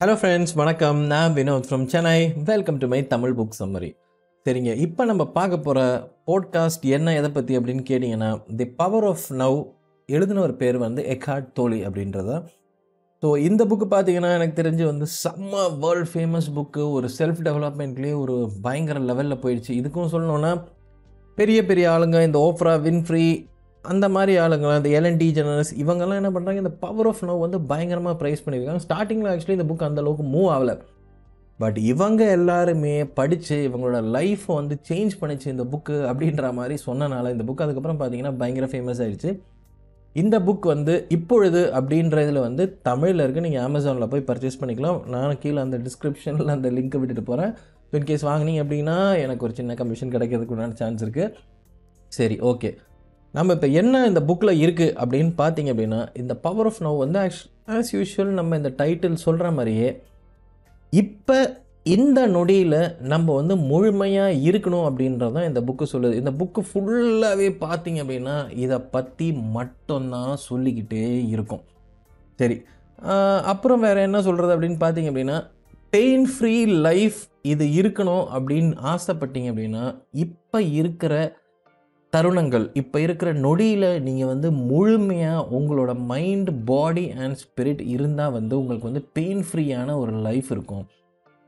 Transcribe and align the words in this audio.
Hello 0.00 0.14
friends 0.20 0.52
வணக்கம். 0.60 0.98
நான் 1.10 1.34
Vinod 1.36 1.66
from 1.68 1.84
Chennai 1.92 2.18
welcome 2.48 2.78
to 2.80 2.86
my 2.92 2.98
Tamil 3.12 3.34
book 3.36 3.54
summary 3.58 3.88
சரிங்க. 4.46 4.72
இப்போ 4.86 5.02
நம்ம 5.10 5.22
பார்க்க 5.36 5.56
போகிற 5.66 5.84
போட்காஸ்ட் 6.28 6.84
என்ன 6.96 7.14
எதை 7.20 7.30
பற்றி 7.36 7.56
அப்படின்னு 7.58 7.84
கேட்டிங்கன்னா 7.90 8.28
தி 8.58 8.66
பவர் 8.80 9.06
ஆஃப் 9.10 9.24
நவ் 9.42 9.56
எழுதின 10.08 10.42
ஒரு 10.46 10.54
பேர் 10.62 10.78
வந்து 10.84 11.02
எக்கார்ட் 11.14 11.48
தோழி 11.58 11.78
அப்படின்றத. 11.86 12.30
ஸோ 13.22 13.30
இந்த 13.48 13.64
புக்கு 13.70 13.88
பார்த்தீங்கன்னா 13.94 14.32
எனக்கு 14.38 14.60
தெரிஞ்சு 14.60 14.84
வந்து 14.90 15.08
செம்ம 15.22 15.64
வேர்ல்ட் 15.84 16.12
ஃபேமஸ் 16.14 16.50
புக்கு 16.58 16.84
ஒரு 16.98 17.10
செல்ஃப் 17.18 17.42
டெவலப்மெண்ட்லேயே 17.48 18.16
ஒரு 18.24 18.36
பயங்கர 18.68 19.06
லெவலில் 19.10 19.42
போயிடுச்சு. 19.46 19.72
இதுக்கும் 19.80 20.12
சொல்லணுன்னா 20.16 20.52
பெரிய 21.38 21.60
பெரிய 21.70 21.86
ஆளுங்க 21.94 22.20
இந்த 22.28 22.40
ஓப்ரா 22.48 22.76
வின்ஃப்ரீ 22.88 23.26
அந்த 23.92 24.06
மாதிரி 24.14 24.32
ஆளுங்க 24.42 24.74
இந்த 24.80 24.90
எல்என்டி 24.98 25.28
ஜெனரல்ஸ் 25.38 25.72
இவங்கெல்லாம் 25.82 26.20
என்ன 26.20 26.30
பண்ணுறாங்க 26.34 26.62
இந்த 26.64 26.74
பவர் 26.84 27.08
ஆஃப் 27.10 27.22
நோ 27.28 27.34
வந்து 27.44 27.58
பயங்கரமாக 27.70 28.14
ப்ரைஸ் 28.20 28.44
பண்ணியிருக்காங்க. 28.44 28.82
ஸ்டார்டிங்கில் 28.86 29.30
ஆக்சுவலி 29.32 29.56
இந்த 29.58 29.66
புக் 29.70 29.84
அந்த 29.88 30.02
அளவுக்கு 30.02 30.24
மூவ் 30.34 30.48
ஆகலை. 30.54 30.74
பட் 31.60 31.78
இவங்க 31.90 32.22
எல்லாருமே 32.36 32.94
படித்து 33.18 33.56
இவங்களோட 33.68 33.98
லைஃப்பை 34.16 34.54
வந்து 34.60 34.74
சேஞ்ச் 34.88 35.14
பண்ணிச்சு 35.20 35.46
இந்த 35.54 35.64
புக்கு 35.74 35.96
அப்படின்ற 36.10 36.48
மாதிரி 36.58 36.74
சொன்னனால 36.86 37.30
இந்த 37.34 37.44
புக் 37.50 37.62
அதுக்கப்புறம் 37.66 38.00
பார்த்தீங்கன்னா 38.00 38.32
பயங்கர 38.40 38.66
ஃபேமஸ் 38.72 39.00
ஆயிடுச்சு. 39.04 39.30
இந்த 40.16 40.36
புக் 40.48 40.66
வந்து 40.72 40.94
இப்பொழுது 41.16 41.62
அப்படின்ற 41.78 42.22
இதில் 42.26 42.44
வந்து 42.48 42.64
தமிழில் 42.88 43.22
இருக்குது 43.24 43.46
நீங்கள் 43.46 43.64
அமேசானில் 43.68 44.10
போய் 44.12 44.26
பர்ச்சேஸ் 44.30 44.60
பண்ணிக்கலாம். 44.60 44.98
நான் 45.14 45.40
கீழே 45.42 45.60
அந்த 45.64 45.78
டிஸ்கிரிப்ஷனில் 45.86 46.54
அந்த 46.56 46.70
லிங்க்கை 46.78 47.00
விட்டுட்டு 47.02 47.24
போகிறேன் 47.30 47.52
இன்கேஸ் 47.98 48.24
வாங்கினீங்க 48.30 48.62
அப்படின்னா 48.64 48.96
எனக்கு 49.24 49.44
ஒரு 49.46 49.54
சின்ன 49.60 49.74
கமிஷன் 49.80 50.14
கிடைக்கிறதுக்கு 50.14 50.54
உண்டான 50.56 50.76
சான்ஸ் 50.82 51.04
இருக்குது 51.06 51.34
சரி 52.18 52.38
ஓகே 52.50 52.70
நம்ம 53.34 53.52
இப்போ 53.52 53.66
என்ன 53.66 54.06
இந்த 54.06 54.20
புக்கில் 54.20 54.60
இருக்குது 54.62 54.94
அப்படின்னு 54.94 55.32
பார்த்தீங்க 55.38 55.72
அப்படின்னா 55.72 56.08
இந்த 56.14 56.34
பவர் 56.36 56.66
ஆஃப் 56.66 56.82
நவ் 56.82 56.96
வந்து 56.96 57.18
ஆஸ் 57.68 57.92
யூஷுவல் 57.92 58.24
நம்ம 58.24 58.56
இந்த 58.56 58.72
டைட்டில் 58.78 59.14
சொல்கிற 59.14 59.50
மாதிரியே 59.50 60.02
இப்போ 60.92 61.62
இந்த 61.86 62.26
நொடியில் 62.26 62.96
நம்ம 62.98 63.34
வந்து 63.34 63.56
முழுமையாக 63.56 64.32
இருக்கணும் 64.32 64.86
அப்படின்றதான் 64.88 65.46
இந்த 65.46 65.60
புக்கு 65.60 65.86
சொல்லுது. 65.92 66.12
இந்த 66.12 66.30
புக்கு 66.30 66.60
ஃபுல்லாகவே 66.60 67.48
பார்த்தீங்க 67.60 67.98
அப்படின்னா 68.02 68.50
இதை 68.50 68.78
பற்றி 68.78 69.32
மட்டும்தான் 69.32 70.36
சொல்லிக்கிட்டே 70.48 71.28
இருக்கும். 71.28 71.62
சரி. 72.36 72.62
அப்புறம் 73.42 73.80
வேறு 73.80 74.00
என்ன 74.00 74.22
சொல்கிறது 74.22 74.54
அப்படின்னு 74.56 74.80
பார்த்தீங்க 74.84 75.10
அப்படின்னா 75.12 75.38
பெயின் 75.90 76.24
ஃப்ரீ 76.24 76.64
லைஃப் 76.64 77.18
இது 77.42 77.64
இருக்கணும் 77.64 78.24
அப்படின்னு 78.36 78.72
ஆசைப்பட்டீங்க 78.92 79.50
அப்படின்னா 79.52 79.96
இப்போ 80.12 80.62
இருக்கிற 80.62 81.36
தருணங்கள். 82.12 82.66
இப்போ 82.80 82.98
இருக்கிற 83.00 83.30
நொடியில் 83.44 83.88
நீங்கள் 84.02 84.30
வந்து 84.32 84.48
முழுமையாக 84.70 85.48
உங்களோட 85.58 85.92
மைண்ட் 86.12 86.50
பாடி 86.70 87.04
அண்ட் 87.22 87.38
ஸ்பிரிட் 87.42 87.82
இருந்தால் 87.94 88.34
வந்து 88.36 88.54
உங்களுக்கு 88.60 88.90
வந்து 88.90 89.04
பெயின் 89.18 89.42
ஃப்ரீயான 89.48 89.96
ஒரு 90.02 90.12
லைஃப் 90.26 90.48
இருக்கும். 90.50 90.84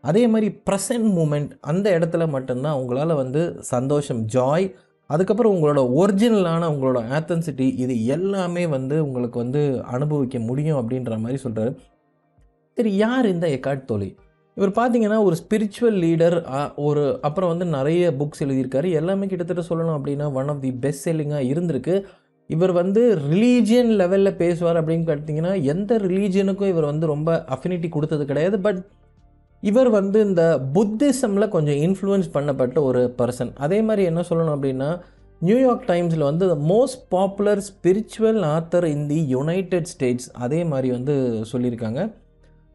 அதே 0.04 0.24
மாதிரி 0.32 0.48
ப்ரெசன்ட் 0.66 1.08
மூமெண்ட் 1.16 1.52
அந்த 1.70 1.86
இடத்துல 1.98 2.26
மட்டும்தான் 2.34 2.78
உங்களால் 2.80 3.20
வந்து 3.22 3.42
சந்தோஷம் 3.74 4.20
ஜாய் 4.36 4.66
அதுக்கப்புறம் 5.10 5.54
உங்களோட 5.54 5.82
ஒரிஜினலான 6.00 6.68
உங்களோட 6.72 6.98
ஆத்தன்சிட்டி 7.18 7.66
இது 7.84 7.94
எல்லாமே 8.16 8.64
வந்து 8.76 8.96
உங்களுக்கு 9.06 9.38
வந்து 9.44 9.62
அனுபவிக்க 9.96 10.38
முடியும் 10.48 10.80
அப்படின்ற 10.80 11.18
மாதிரி 11.18 11.38
சொல்கிறாரு 11.44 11.72
சரி 12.78 12.92
யார் 12.96 13.26
இந்த 13.26 13.46
எக்காட் 13.56 13.88
தோழி? 13.90 14.08
இவர் 14.58 14.72
பார்த்தீங்கன்னா 14.78 15.18
ஒரு 15.26 15.36
ஸ்பிரிச்சுவல் 15.42 15.98
லீடர் 16.04 16.36
ஒரு 16.86 17.02
அப்புறம் 17.28 17.50
வந்து 17.52 17.66
நிறைய 17.76 18.04
புக்ஸ் 18.20 18.42
எழுதியிருக்காரு. 18.44 18.88
எல்லாமே 19.00 19.26
கிட்டத்தட்ட 19.32 19.62
சொல்லணும் 19.68 19.96
அப்படின்னா 19.98 20.26
ஒன் 20.40 20.50
ஆஃப் 20.52 20.62
தி 20.64 20.70
பெஸ்ட் 20.84 21.08
செல்லிங்காக 21.08 21.48
இருந்திருக்கு. 21.54 21.94
இவர் 22.50 22.72
வந்து 22.80 23.02
ரிலீஜியன் 23.30 23.90
லெவலில் 24.00 24.38
பேசுவார் 24.42 24.78
அப்படின்னு 24.80 25.06
பார்த்தீங்கன்னா 25.10 25.52
எந்த 25.74 25.98
ரிலீஜியனுக்கும் 26.06 26.70
இவர் 26.74 26.90
வந்து 26.92 27.06
ரொம்ப 27.14 27.30
அஃபினிட்டி 27.56 27.88
கொடுத்தது 27.96 28.24
கிடையாது. 28.30 28.58
பட் 28.66 28.80
இவர் 29.62 29.90
வந்து 29.98 30.18
இந்த 30.28 30.42
புத்திசமில் 30.76 31.52
கொஞ்சம் 31.54 31.78
இன்ஃப்ளூயன்ஸ் 31.86 32.28
பண்ணப்பட்ட 32.36 32.78
ஒரு 32.88 33.00
பர்சன் 33.18 33.50
அதே 33.66 33.78
மாதிரி 33.88 34.02
என்ன 34.10 34.20
சொல்லணும் 34.30 34.54
அப்படின்னா 34.56 34.90
நியூயார்க் 35.40 35.88
டைம்ஸில் 35.88 36.28
வந்து 36.30 36.46
most 36.70 37.02
popular 37.14 37.60
spiritual 37.68 38.40
author 38.54 38.86
in 38.94 39.06
the 39.06 39.18
United 39.34 39.90
States 39.92 40.28
அதே 40.46 40.60
மாதிரி 40.72 40.88
வந்து 40.96 41.14
சொல்லியிருக்காங்க. 41.52 42.02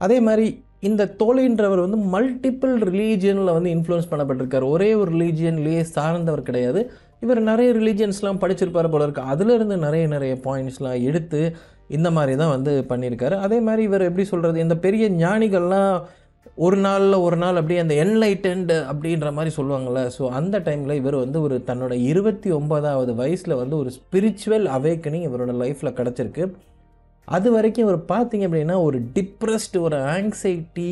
அதே 0.01 0.19
மாதிரி 0.27 0.47
இந்த 0.89 1.09
தோழின்றவர் 1.21 1.83
வந்து 1.85 1.99
மல்டிபிள் 2.13 2.73
ரிலீஜியனில் 2.89 3.55
வந்து 3.57 3.69
இன்ஃப்ளூயன்ஸ் 3.75 4.09
பண்ணப்பட்டிருக்கார். 4.11 4.65
ஒரே 4.75 4.89
ஒரு 5.01 5.09
ரிலீஜியன்லேயே 5.15 5.83
சார்ந்தவர் 5.95 6.47
கிடையாது. 6.49 6.81
இவர் 7.25 7.39
நிறைய 7.51 7.69
ரிலீஜியன்ஸ்லாம் 7.79 8.41
படிச்சிருப்பார் 8.41 8.93
போல 8.93 9.05
இருக்கு. 9.07 9.29
அதுலேருந்து 9.33 9.75
நிறைய 9.85 10.07
நிறைய 10.07 10.33
பாயிண்ட்ஸ்லாம் 10.47 11.05
எடுத்து 11.09 11.41
இந்த 11.97 12.09
மாதிரி 12.17 12.33
தான் 12.41 12.53
வந்து 12.55 12.73
பண்ணியிருக்காரு. 12.91 13.37
அதே 13.45 13.57
மாதிரி 13.67 13.81
இவர் 13.89 14.07
எப்படி 14.09 14.25
சொல்கிறது 14.33 14.65
இந்த 14.65 14.77
பெரிய 14.87 15.05
ஞானிகள்லாம் 15.23 15.93
ஒரு 16.65 16.77
நாளில் 16.85 17.23
ஒரு 17.25 17.37
நாள் 17.43 17.59
அப்படியே 17.59 17.79
அந்த 17.83 17.95
என்லைட்டன்டு 18.03 18.75
அப்படின்ற 18.91 19.27
மாதிரி 19.37 19.51
சொல்லுவாங்கள்ல 19.57 20.01
ஸோ 20.17 20.23
அந்த 20.39 20.55
டைமில் 20.65 20.99
இவர் 21.01 21.17
வந்து 21.21 21.37
ஒரு 21.41 21.55
தன்னோட 21.69 21.93
இருபத்தி 22.11 22.49
ஒன்பதாவது 22.51 23.11
வயசில் 23.21 23.59
வந்து 23.61 23.75
ஒரு 23.77 23.91
ஸ்பிரிச்சுவல் 23.97 24.67
அவேக்கனிங் 24.77 25.25
இவரோட 25.29 25.53
லைஃப்பில் 25.63 25.97
கிடச்சிருக்கு. 25.99 26.45
அது 27.27 27.47
வரைக்கும் 27.51 27.85
இவர் 27.87 27.99
பார்த்தீங்க 28.13 28.47
அப்படின்னா 28.47 28.77
ஒரு 28.87 28.97
டிப்ரெஸ்டு 29.15 29.79
ஒரு 29.79 29.97
ஆங்ஸைட்டி 30.15 30.89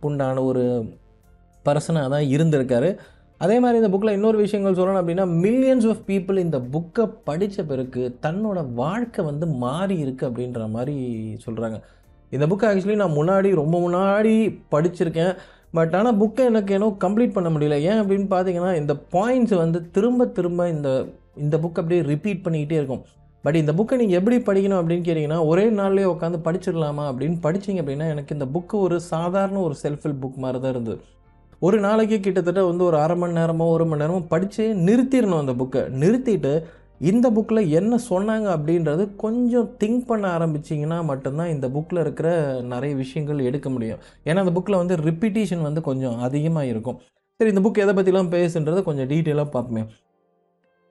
உண்டான 0.00 0.42
ஒரு 0.42 0.62
பர்சனாக 1.66 2.12
தான் 2.14 2.26
இருந்திருக்காரு. 2.34 2.90
அதே 3.38 3.56
மாதிரி 3.60 3.78
இந்த 3.80 3.90
புக்கில் 3.92 4.16
இன்னொரு 4.16 4.38
விஷயங்கள் 4.38 4.76
சொல்லணும் 4.78 5.00
அப்படின்னா 5.00 5.24
மில்லியன்ஸ் 5.44 5.86
ஆஃப் 5.88 6.02
பீப்புள் 6.06 6.36
இந்த 6.38 6.58
புக்கை 6.74 7.04
படித்த 7.24 7.64
பிறகு 7.64 8.02
தன்னோட 8.22 8.58
வாழ்க்கை 8.74 9.24
வந்து 9.24 9.46
மாறி 9.46 9.96
இருக்குது 10.04 10.28
அப்படின்ற 10.30 10.68
மாதிரி 10.76 10.96
சொல்கிறாங்க 11.46 11.78
இந்த 12.32 12.46
புக்கை 12.50 12.68
ஆக்சுவலி 12.68 12.96
நான் 13.02 13.18
முன்னாடி 13.18 13.48
ரொம்ப 13.54 13.76
முன்னாடி 13.88 14.34
படிச்சிருக்கேன். 14.74 15.34
பட் 15.70 15.94
ஆனால் 15.98 16.18
புக்கை 16.18 16.44
எனக்கு 16.50 16.74
ஏன்னோ 16.76 16.88
கம்ப்ளீட் 17.04 17.36
பண்ண 17.36 17.48
முடியல. 17.50 17.76
ஏன் 17.90 18.00
அப்படின்னு 18.02 18.28
பார்த்தீங்கன்னா 18.34 18.72
இந்த 18.74 18.94
பாயிண்ட்ஸ் 19.12 19.56
வந்து 19.56 19.90
திரும்ப 19.90 20.26
திரும்ப 20.38 20.68
இந்த 20.68 20.90
இந்த 21.36 21.56
புக் 21.58 21.80
அப்படியே 21.80 22.02
ரிப்பீட் 22.12 22.44
பண்ணிக்கிட்டே 22.44 22.78
இருக்கும். 22.80 23.04
பட் 23.44 23.56
இந்த 23.56 23.72
புக்கை 23.72 23.96
நீங்கள் 24.02 24.18
எப்படி 24.18 24.36
படிக்கணும் 24.36 24.78
அப்படின்னு 24.80 25.06
கேட்டிங்கன்னா 25.08 25.38
ஒரே 25.46 25.64
நாள்லேயே 25.70 26.06
உட்காந்து 26.12 26.38
படிச்சிடலாமா 26.44 27.04
அப்படின்னு 27.10 27.36
படிச்சிங்க 27.42 27.80
அப்படின்னா 27.82 28.06
எனக்கு 28.14 28.36
இந்த 28.36 28.46
புக்கு 28.54 28.76
ஒரு 28.86 29.00
சாதாரண 29.00 29.58
ஒரு 29.58 29.74
செல்ஃப் 29.82 30.04
ஹெல்ப் 30.04 30.22
புக் 30.22 30.44
மாதிரி 30.44 30.60
தான் 30.60 30.70
இருந்தது. 30.70 31.00
ஒரு 31.58 31.78
நாளைக்கு 31.80 32.16
கிட்டத்தட்ட 32.20 32.64
வந்து 32.64 32.84
ஒரு 32.84 32.96
அரை 32.98 33.16
மணி 33.16 33.34
நேரமோ 33.40 33.66
ஒரு 33.74 33.86
மணி 33.86 34.02
நேரமோ 34.02 34.22
படித்து 34.28 34.64
நிறுத்திடணும் 34.88 35.42
அந்த 35.42 35.52
புக்கை 35.52 35.82
நிறுத்திட்டு 36.02 36.52
இந்த 37.10 37.26
புக்கில் 37.30 37.68
என்ன 37.68 37.98
சொன்னாங்க 38.10 38.48
அப்படின்றது 38.56 39.04
கொஞ்சம் 39.16 39.68
திங்க் 39.84 40.06
பண்ண 40.06 40.24
ஆரம்பிச்சிங்கன்னா 40.38 40.98
மட்டும்தான் 41.04 41.48
இந்த 41.48 41.68
புக்கில் 41.68 42.00
இருக்கிற 42.00 42.28
நிறைய 42.62 42.92
விஷயங்கள் 42.96 43.38
எடுக்க 43.38 43.68
முடியும். 43.70 44.00
ஏன்னா 44.24 44.42
அந்த 44.44 44.54
புக்கில் 44.56 44.80
வந்து 44.82 44.96
ரிப்பீட்டேஷன் 44.96 45.62
வந்து 45.62 45.80
கொஞ்சம் 45.80 46.18
அதிகமாக 46.18 46.66
இருக்கும். 46.66 46.98
சரி 47.40 47.52
இந்த 47.54 47.62
புக் 47.66 47.82
எதை 47.84 47.94
பற்றிலாம் 47.94 48.32
பேசுன்றதை 48.36 48.82
கொஞ்சம் 48.82 49.08
டீட்டெயிலாக 49.08 49.48
பார்ப்போமே. 49.54 49.84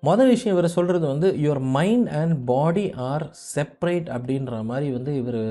மொதல் 0.04 0.32
விஷயம் 0.34 0.56
இவர் 0.56 0.76
சொல்கிறது 0.78 1.06
வந்து 1.12 1.28
your 1.44 1.62
mind 1.76 2.08
and 2.22 2.36
body 2.52 2.86
are 3.10 3.26
separate 3.56 4.08
அப்படின்ற 4.16 4.54
மாதிரி 4.70 4.88
வந்து 4.98 5.12
இவர் 5.22 5.42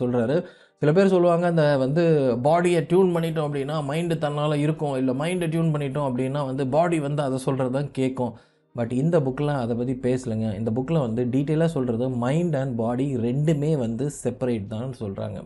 சொல்கிறாரு 0.00 0.36
சில 0.82 0.92
பேர் 0.96 1.12
சொல்லுவாங்க 1.14 1.46
அந்த 1.52 1.64
வந்து 1.82 2.02
பாடியை 2.46 2.80
டியூன் 2.90 3.10
பண்ணிட்டோம் 3.16 3.46
அப்படின்னா 3.48 3.76
மைண்டு 3.90 4.14
தன்னால் 4.18 4.62
இருக்கும். 4.64 4.94
இல்லை 5.00 5.14
மைண்டை 5.22 5.48
டியூன் 5.54 5.72
பண்ணிட்டோம் 5.74 6.08
அப்படின்னா 6.10 6.42
வந்து 6.50 6.64
பாடி 6.76 6.98
வந்து 7.08 7.22
அதை 7.26 7.38
சொல்கிறது 7.46 7.74
தான் 7.78 7.90
கேட்கும். 7.98 8.32
பட் 8.76 8.92
இந்த 9.02 9.16
புக்கில் 9.26 9.52
அதை 9.62 9.74
பற்றி 9.80 9.94
பேசலைங்க. 10.06 10.48
இந்த 10.60 10.70
புக்கில் 10.76 11.04
வந்து 11.06 11.22
டீட்டெயிலாக 11.34 11.74
சொல்கிறது 11.76 12.08
மைண்ட் 12.24 12.56
அண்ட் 12.62 12.76
பாடி 12.82 13.06
ரெண்டுமே 13.28 13.72
வந்து 13.84 14.06
செப்பரேட் 14.22 14.66
தான் 14.74 14.98
சொல்கிறாங்க 15.02 15.40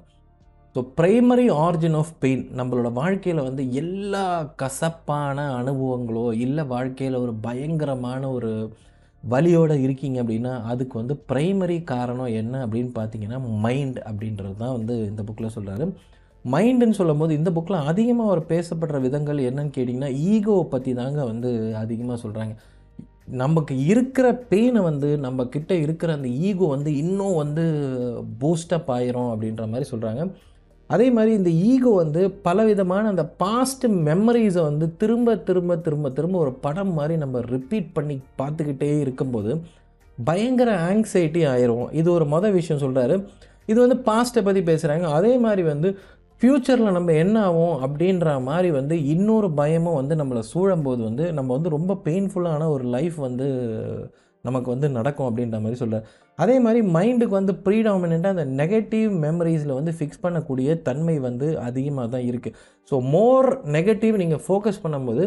so 0.75 0.81
primary 0.97 1.45
origin 1.59 1.97
of 1.99 2.15
pain 2.19 2.41
நம்மளோட 2.57 2.89
வாழ்க்கையில் 2.93 3.41
வந்து 3.41 3.63
எல்லா 3.73 4.23
கசப்பான 4.57 5.45
அனுபவங்களோ 5.59 6.25
இல்லை 6.39 6.63
வாழ்க்கையில் 6.67 7.17
ஒரு 7.17 7.33
பயங்கரமான 7.43 8.31
ஒரு 8.31 8.51
வலியோடு 9.25 9.75
இருக்கீங்க 9.83 10.19
அப்படின்னா 10.23 10.55
அதுக்கு 10.65 10.95
வந்து 10.99 11.15
ப்ரைமரி 11.29 11.77
காரணம் 11.85 12.33
என்ன 12.35 12.55
அப்படின்னு 12.65 12.91
பார்த்தீங்கன்னா 12.97 13.39
மைண்ட் 13.61 13.99
அப்படின்றது 14.05 14.57
தான் 14.57 14.75
வந்து 14.77 14.95
இந்த 15.07 15.23
புக்கில் 15.23 15.55
சொல்கிறாரு 15.55 15.87
மைண்டுன்னு 16.45 16.99
சொல்லும் 16.99 17.23
போது 17.23 17.37
இந்த 17.37 17.51
புக்கில் 17.51 17.87
அதிகமாக 17.87 18.29
அவர் 18.29 18.43
பேசப்படுற 18.49 18.99
விதங்கள் 19.01 19.39
என்னன்னு 19.45 19.75
கேட்டிங்கன்னா 19.77 20.11
ஈகோவை 20.29 20.65
பற்றி 20.69 20.95
தாங்க 20.95 21.21
வந்து 21.25 21.53
அதிகமாக 21.79 22.19
சொல்கிறாங்க 22.25 22.55
நமக்கு 23.39 23.77
இருக்கிற 23.87 24.27
பெயினை 24.51 24.83
வந்து 24.83 25.11
நம்ம 25.19 25.47
கிட்ட 25.49 25.75
இருக்கிற 25.77 26.11
அந்த 26.15 26.31
ஈகோ 26.43 26.67
வந்து 26.69 26.91
இன்னும் 26.97 27.39
வந்து 27.39 27.65
பூஸ்டப் 28.41 28.91
ஆயிரும் 28.91 29.31
அப்படின்ற 29.31 29.67
மாதிரி 29.67 29.89
சொல்கிறாங்க 29.91 30.25
அதே 30.87 31.11
மாதிரி 31.11 31.35
இந்த 31.35 31.51
ஈகோ 31.51 31.89
வந்து 31.89 32.31
பலவிதமான 32.31 33.09
அந்த 33.09 33.27
பாஸ்ட் 33.27 33.87
மெமரிஸை 33.87 34.63
வந்து 34.63 34.97
திரும்ப 34.97 35.37
திரும்ப 35.37 35.77
திரும்ப 35.77 36.11
திரும்ப 36.11 36.39
ஒரு 36.39 36.53
படம் 36.53 36.93
மாதிரி 36.93 37.17
நம்ம 37.17 37.41
ரிப்பீட் 37.41 37.93
பண்ணி 37.93 38.21
பார்த்துக்கிட்டே 38.39 39.01
இருக்கும்போது 39.01 39.61
பயங்கர 40.25 40.79
ஆங்ஸைட்டி 40.91 41.43
ஆயிரும். 41.49 41.93
இது 41.93 42.13
ஒரு 42.13 42.25
மொதல் 42.25 42.53
விஷயம் 42.53 42.83
சொல்கிறாரு 42.83 43.25
இது 43.67 43.89
வந்து 43.89 43.97
பாஸ்ட்டை 43.97 44.43
பற்றி 44.45 44.61
பேசுகிறாங்க 44.61 45.03
அதே 45.03 45.39
மாதிரி 45.39 45.63
வந்து 45.63 45.99
ஃப்யூச்சரில் 46.43 46.93
நம்ம 46.93 47.13
என்ன 47.13 47.43
ஆகும் 47.43 47.85
அப்படின்ற 47.85 48.43
மாதிரி 48.43 48.71
வந்து 48.71 49.05
இன்னொரு 49.05 49.51
பயமும் 49.51 49.95
வந்து 49.95 50.15
நம்மளை 50.15 50.43
சூழும்போது 50.55 51.03
வந்து 51.03 51.33
நம்ம 51.33 51.53
வந்து 51.53 51.69
ரொம்ப 51.69 52.01
பெயின்ஃபுல்லான 52.05 52.69
ஒரு 52.69 52.85
லைஃப் 52.85 53.17
வந்து 53.17 53.47
நமக்கு 54.45 54.71
வந்து 54.71 54.89
நடக்கும் 54.89 55.29
அப்படின்ற 55.29 55.61
மாதிரி 55.61 55.79
சொல்கிறார் 55.79 56.07
அதே 56.39 56.61
மாதிரி 56.61 56.81
மைண்டுக்கு 56.87 57.35
வந்து 57.35 57.53
ப்ரீடாமினண்ட்டாக 57.65 58.35
அந்த 58.37 58.45
நெகட்டிவ் 58.45 59.11
மெமரிஸில் 59.25 59.75
வந்து 59.75 59.93
ஃபிக்ஸ் 59.93 60.23
பண்ணக்கூடிய 60.23 60.83
தன்மை 60.83 61.19
வந்து 61.19 61.61
அதிகமாக 61.61 62.09
தான் 62.09 62.27
இருக்குது 62.33 62.57
ஸோ 62.91 63.01
மோர் 63.11 63.49
நெகட்டிவ் 63.65 64.17
நீங்கள் 64.17 64.43
ஃபோக்கஸ் 64.47 64.83
பண்ணும்போது 64.85 65.25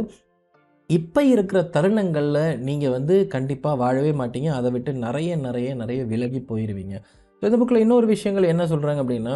இப்போ 0.89 1.23
இருக்கிற 1.23 1.63
தருணங்களில் 1.63 2.59
நீங்கள் 2.59 2.89
வந்து 2.89 3.27
கண்டிப்பாக 3.27 3.75
வாழவே 3.75 4.11
மாட்டீங்க. 4.11 4.49
அதை 4.49 4.71
விட்டு 4.71 4.93
நிறைய 4.93 5.35
நிறைய 5.35 5.75
நிறைய 5.75 6.03
விலகி 6.03 6.39
போயிடுவீங்க 6.49 6.95
ஸோ 7.41 7.43
இந்த 7.45 7.57
புக்கில் 7.57 7.77
இன்னொரு 7.77 8.05
விஷயங்கள் 8.05 8.43
என்ன 8.43 8.63
சொல்கிறாங்க 8.65 9.01
அப்படின்னா 9.03 9.35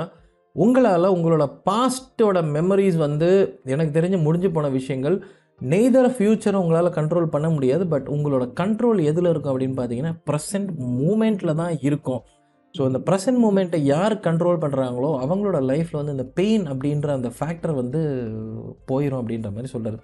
உங்களால் 0.56 1.14
உங்களோட 1.14 1.44
பாஸ்ட்டோட 1.70 2.42
மெமரிஸ் 2.52 2.98
வந்து 2.98 3.30
எனக்கு 3.66 4.00
தெரிஞ்சு 4.00 4.22
முடிஞ்சு 4.22 4.52
போன 4.52 4.70
விஷயங்கள் 4.70 5.18
நெய்தர் 5.62 6.10
ஃப்யூச்சரை 6.10 6.54
உங்களால் 6.54 6.90
கண்ட்ரோல் 6.90 7.26
பண்ண 7.26 7.50
முடியாது 7.50 7.88
பட் 7.88 8.08
உங்களோட 8.08 8.54
கண்ட்ரோல் 8.54 9.00
எதில் 9.04 9.26
இருக்கும் 9.26 9.52
அப்படின்னு 9.54 9.76
பார்த்தீங்கன்னா 9.80 10.14
ப்ரெசன்ட் 10.30 10.72
மூமெண்ட்டில் 11.02 11.56
தான் 11.56 11.78
இருக்கும். 11.80 12.22
ஸோ 12.76 12.86
இந்த 12.86 13.00
ப்ரெசன்ட் 13.00 13.40
மூமெண்ட்டை 13.44 13.84
யார் 13.84 14.20
கண்ட்ரோல் 14.20 14.58
பண்ணுறாங்களோ 14.58 15.20
அவங்களோட 15.22 15.60
லைஃப்பில் 15.62 16.00
வந்து 16.02 16.12
இந்த 16.12 16.24
பெயின் 16.24 16.66
அப்படின்ற 16.68 17.08
அந்த 17.14 17.32
ஃபேக்டர் 17.40 17.74
வந்து 17.74 18.02
போயிடும் 18.88 19.20
அப்படின்ற 19.22 19.52
மாதிரி 19.52 19.68
சொல்கிறது 19.68 20.00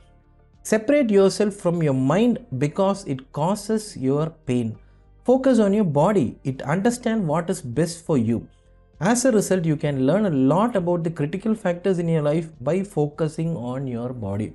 separate 0.66 1.12
your 1.12 1.30
self 1.30 1.58
from 1.62 1.82
your 1.82 2.02
mind 2.06 2.40
because 2.60 3.08
it 3.08 3.24
causes 3.32 3.98
your 4.02 4.32
pain 4.46 4.72
focus 5.28 5.60
on 5.60 5.74
your 5.74 5.92
body 5.92 6.38
it 6.44 6.62
understand 6.62 7.24
what 7.24 7.50
is 7.50 7.64
best 7.74 8.06
for 8.06 8.20
you 8.20 8.42
as 9.00 9.26
a 9.26 9.32
result 9.32 9.66
you 9.66 9.76
can 9.76 10.00
learn 10.10 10.26
a 10.26 10.36
lot 10.54 10.76
about 10.76 11.04
the 11.04 11.10
critical 11.10 11.58
factors 11.64 12.00
in 12.00 12.10
your 12.10 12.22
life 12.22 12.50
by 12.64 12.82
focusing 12.94 13.56
on 13.56 13.88
your 13.88 14.14
body 14.20 14.54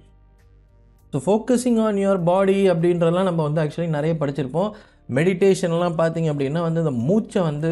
so 1.12 1.18
focusing 1.24 1.80
on 1.86 2.00
your 2.02 2.20
body 2.30 2.58
அப்படின்றதெல்லாம் 2.72 3.28
நம்ம 3.30 3.40
வந்து 3.48 3.62
actually 3.62 3.90
நிறைய 3.96 4.12
படிச்சிருப்போம். 4.20 4.70
மெடிடேஷன்லாம் 5.16 5.98
பார்த்தீங்க 6.00 6.28
அப்படின்னா 6.32 6.60
வந்து 6.66 6.82
இந்த 6.84 6.94
மூச்சை 7.08 7.40
வந்து 7.50 7.70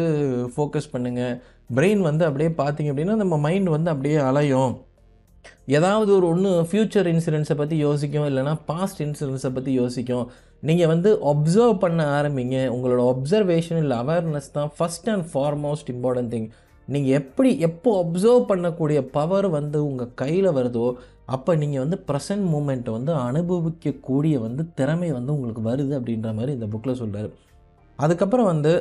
ஃபோக்கஸ் 0.53 0.91
பண்ணுங்கள் 0.93 1.35
பிரெயின் 1.77 2.01
வந்து 2.09 2.23
அப்படியே 2.27 2.51
பார்த்தீங்க 2.61 2.91
அப்படின்னா 2.91 3.15
நம்ம 3.23 3.35
மைண்ட் 3.45 3.69
வந்து 3.75 3.89
அப்படியே 3.93 4.17
அலையும். 4.29 4.71
ஏதாவது 5.75 6.09
ஒரு 6.17 6.25
ஒன்று 6.31 6.49
ஃப்யூச்சர் 6.69 7.07
இன்சூரன்ஸை 7.11 7.55
பற்றி 7.61 7.75
யோசிக்கும் 7.87 8.27
இல்லைனா 8.29 8.53
பாஸ்ட் 8.71 8.99
இன்சூரன்ஸை 9.05 9.51
பற்றி 9.55 9.71
யோசிக்கும். 9.81 10.25
நீங்கள் 10.69 10.91
வந்து 10.93 11.09
ஒப்சர்வ் 11.31 11.77
பண்ண 11.83 12.01
ஆரம்பிங்க. 12.17 12.57
உங்களோட 12.75 13.03
ஒப்சர்வேஷன் 13.13 13.79
இல்லை 13.83 13.95
அவேர்னஸ் 14.03 14.51
தான் 14.57 14.71
first 14.77 15.09
and 15.13 15.25
foremost 15.31 15.89
important 15.95 16.31
thing 16.33 16.49
நீங்கள் 16.87 17.17
எப்படி 17.21 17.49
எப்போ 17.67 17.89
அப்சர்வ் 18.03 18.43
பண்ணக்கூடிய 18.51 18.99
பவர் 19.17 19.47
வந்து 19.57 19.79
உங்கள் 19.89 20.13
கையில் 20.21 20.55
வருதோ 20.57 20.87
அப்போ 21.31 21.51
நீங்கள் 21.55 21.83
வந்து 21.83 21.97
ப்ரெசன்ட் 22.07 22.45
மூமெண்ட்டை 22.53 22.91
வந்து 22.91 23.11
அனுபவிக்கக்கூடிய 23.27 24.35
வந்து 24.39 24.63
திறமை 24.75 25.09
வந்து 25.11 25.33
உங்களுக்கு 25.33 25.61
வருது 25.61 25.93
அப்படின்ற 25.97 26.29
மாதிரி 26.33 26.51
இந்த 26.51 26.67
புக்கில் 26.67 26.99
சொல்கிறார் 27.01 27.29
அதுக்கப்புறம் 27.99 28.45
வந்து 28.45 28.73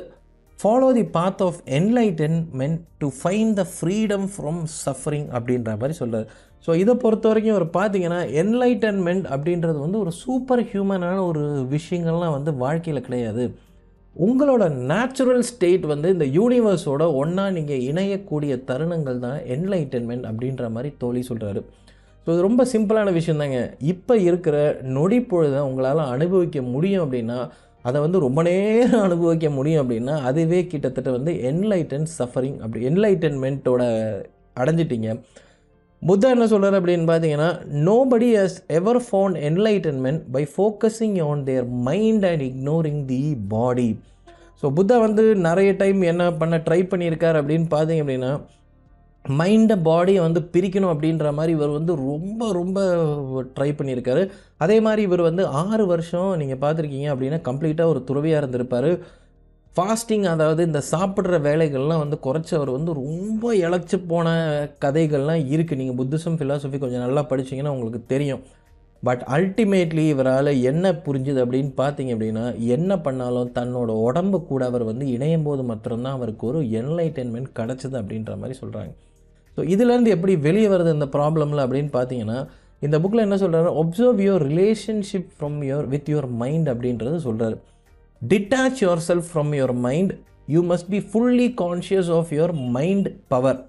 follow 0.58 0.88
the 0.92 1.04
path 1.12 1.42
of 1.42 1.58
enlightenment 1.70 2.80
to 2.98 3.08
find 3.18 3.50
the 3.54 3.62
freedom 3.74 4.26
from 4.34 4.60
suffering 4.84 5.28
அப்படின்ற 5.30 5.70
மாதிரி 5.76 5.94
சொல்கிறார் 5.98 6.26
ஸோ 6.64 6.70
இதை 6.74 6.94
பொறுத்த 6.96 7.28
வரைக்கும் 7.28 7.58
ஒரு 7.58 7.68
பார்த்தீங்கன்னா 7.76 8.20
என்லைட்டன்மெண்ட் 8.42 9.26
அப்படின்றது 9.34 9.78
வந்து 9.78 9.98
ஒரு 9.98 10.12
சூப்பர் 10.22 10.62
ஹியூமனான 10.72 11.18
ஒரு 11.26 11.42
விஷயங்கள்லாம் 11.70 12.34
வந்து 12.34 12.52
வாழ்க்கையில் 12.56 13.06
கிடையாது. 13.06 13.44
உங்களோட 14.16 14.64
நேச்சுரல் 14.90 15.42
ஸ்டேட் 15.42 15.84
வந்து 15.86 16.08
இந்த 16.10 16.26
யூனிவர்ஸோட 16.38 17.02
ஒன்றா 17.14 17.44
நீங்கள் 17.50 17.84
இணையக்கூடிய 17.90 18.52
தருணங்கள் 18.70 19.18
தான் 19.18 19.38
என்லைட்டன்மெண்ட் 19.56 20.26
அப்படின்ற 20.30 20.64
மாதிரி 20.70 20.90
தோழி 20.98 21.22
சொல்கிறாரு 21.28 21.62
ஸோ 22.30 22.34
இது 22.34 22.42
ரொம்ப 22.42 22.66
சிம்பிளான 22.72 23.12
விஷயம் 23.12 23.38
தாங்க 23.38 23.76
இப்போ 23.80 24.16
இருக்கிற 24.16 24.56
நொடி 24.82 25.18
பொழுதை 25.20 25.58
உங்களால் 25.58 25.98
அனுபவிக்க 25.98 26.62
முடியும் 26.62 27.04
அப்படின்னா 27.04 27.50
அதை 27.82 28.00
வந்து 28.00 28.18
ரொம்ப 28.18 28.42
நேரம் 28.42 29.02
அனுபவிக்க 29.02 29.50
முடியும் 29.50 29.82
அப்படின்னா 29.82 30.20
அதுவே 30.20 30.66
கிட்டத்தட்ட 30.66 31.10
வந்து 31.10 31.32
என்லைட்டன் 31.32 32.06
சஃபரிங் 32.18 32.58
அப்படி 32.58 32.86
என்லைட்டன்மெண்ட்டோட 32.86 33.82
அடைஞ்சிட்டிங்க. 34.60 35.16
புத்தா 36.06 36.30
என்ன 36.30 36.46
சொல்கிறார் 36.46 36.82
அப்படின்னு 36.82 37.10
பார்த்தீங்கன்னா 37.10 37.60
nobody 37.72 38.36
has 38.36 38.64
ever 38.66 38.96
found 38.96 39.34
enlightenment 39.34 40.20
by 40.32 40.48
focusing 40.56 41.24
on 41.24 41.44
their 41.44 41.64
mind 41.64 42.24
and 42.24 42.42
ignoring 42.42 43.04
the 43.04 43.36
body 43.48 44.00
so 44.62 44.70
Buddha 44.76 45.00
வந்து 45.00 45.36
நிறைய 45.36 45.72
டைம் 45.72 46.02
என்ன 46.02 46.32
பண்ண 46.32 46.56
ட்ரை 46.56 46.82
பண்ணியிருக்கார் 46.82 47.34
அப்படின்னு 47.34 47.66
பார்த்தீங்க 47.70 48.02
அப்படின்னா 48.02 48.32
மைண்டை 49.24 49.76
பாடியை 49.86 50.20
வந்து 50.26 50.40
பிரிக்கணும் 50.54 50.92
அப்படின்ற 50.92 51.32
மாதிரி 51.38 51.52
இவர் 51.56 51.76
வந்து 51.78 51.92
ரொம்ப 52.08 52.52
ரொம்ப 52.58 52.78
ட்ரை 53.56 53.70
பண்ணியிருக்காரு. 53.78 54.22
அதே 54.64 54.76
மாதிரி 54.86 55.02
இவர் 55.08 55.22
வந்து 55.28 55.42
ஆறு 55.62 55.84
வருஷம் 55.92 56.30
நீங்கள் 56.40 56.62
பார்த்துருக்கீங்க 56.62 57.08
அப்படின்னா 57.14 57.40
கம்ப்ளீட்டாக 57.48 57.92
ஒரு 57.94 58.00
துறவியாக 58.10 58.42
இருந்திருப்பார். 58.42 58.90
ஃபாஸ்டிங் 59.74 60.24
அதாவது 60.34 60.60
இந்த 60.68 60.80
சாப்பிட்ற 60.92 61.36
வேலைகள்லாம் 61.48 62.02
வந்து 62.04 62.16
குறைச்சவர் 62.24 62.70
வந்து 62.76 62.92
ரொம்ப 63.02 63.52
இழைச்சி 63.64 63.98
போன 64.12 64.28
கதைகள்லாம் 64.84 65.44
இருக்குது 65.54 65.80
நீங்கள் 65.80 65.98
புத்திசம் 66.00 66.38
ஃபிலாசபி 66.40 66.80
கொஞ்சம் 66.84 67.04
நல்லா 67.06 67.22
படிச்சிங்கன்னா 67.32 67.74
உங்களுக்கு 67.76 68.00
தெரியும். 68.14 68.42
பட் 69.02 69.22
அல்டிமேட்லி 69.36 70.02
இவரால் 70.12 70.50
என்ன 70.70 70.90
புரிஞ்சுது 71.04 71.42
அப்படின்னு 71.44 71.72
பார்த்தீங்க 71.82 72.14
அப்படின்னா 72.16 72.44
என்ன 72.76 72.98
பண்ணாலும் 73.06 73.52
தன்னோட 73.58 73.90
உடம்பு 74.08 74.40
கூட 74.50 74.64
அவர் 74.70 74.84
வந்து 74.90 75.06
இணையும் 75.14 75.46
போது 75.48 75.62
மாத்திரம்தான் 75.70 76.18
அவருக்கு 76.18 76.44
ஒரு 76.50 76.60
என்லைட்டன்மெண்ட் 76.80 77.50
கிடச்சிது 77.60 77.96
அப்படின்ற 78.02 78.34
மாதிரி 78.42 78.56
சொல்கிறாங்க 78.62 78.92
ஸோ 79.60 79.64
இதுலேருந்து 79.68 80.08
எப்படி 80.08 80.34
வெளியே 80.36 80.68
வருது 80.68 80.92
இந்த 80.92 81.06
ப்ராப்ளமில் 81.06 81.62
அப்படின்னு 81.62 81.90
பார்த்தீங்கன்னா 81.92 82.36
இந்த 82.82 82.98
புக்கில் 82.98 83.18
என்ன 83.18 83.36
சொல்கிறாரு 83.36 83.70
observe 83.74 84.20
your 84.20 84.42
relationship 84.48 85.26
from 85.38 85.64
your 85.64 85.86
with 85.86 86.08
your 86.08 86.26
mind 86.26 86.68
அப்படின்றது 86.68 87.16
சொல்கிறாரு 87.16 87.56
detach 88.22 88.80
your 88.82 89.02
self 89.08 89.28
from 89.32 89.54
your 89.54 89.72
mind 89.72 90.12
you 90.48 90.62
must 90.62 90.88
be 90.88 90.98
fully 91.12 91.54
conscious 91.54 92.10
of 92.10 92.32
your 92.32 92.52
mind 92.70 93.08
power 93.28 93.60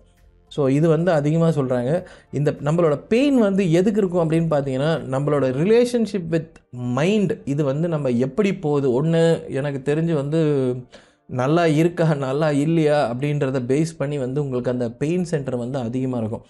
so 0.52 0.70
இது 0.70 0.88
வந்து 0.88 1.12
அதிகமாக 1.12 1.62
சொல்கிறாங்க 1.62 1.92
இந்த 2.32 2.52
நம்மளோட 2.52 2.96
பெயின் 3.08 3.38
வந்து 3.40 3.72
எதுக்கு 3.72 4.02
இருக்கும் 4.02 4.24
அப்படின்னு 4.24 4.50
பார்த்தீங்கன்னா 4.50 4.92
நம்மளோட 5.10 5.46
ரிலேஷன்ஷிப் 5.64 6.30
வித் 6.30 6.56
மைண்ட் 6.74 7.34
இது 7.46 7.64
வந்து 7.64 7.88
நம்ம 7.88 8.10
எப்படி 8.10 8.54
போகுது? 8.56 8.94
ஒன்று 8.94 9.22
எனக்கு 9.50 9.82
தெரிஞ்சு 9.92 10.14
வந்து 10.14 10.42
நல்லா 11.40 11.64
இருக்கா 11.82 12.06
நல்லா 12.26 12.50
இல்லையா 12.64 12.98
அப்படின்றத 13.12 13.60
பேஸ் 13.72 13.92
பண்ணி 13.98 14.18
வந்து 14.18 14.42
உங்களுக்கு 14.44 14.74
அந்த 14.74 14.88
பெயின் 15.02 15.26
சென்டர் 15.32 15.58
வந்து 15.58 15.78
அதிகமாக 15.80 16.22
இருக்கும். 16.22 16.44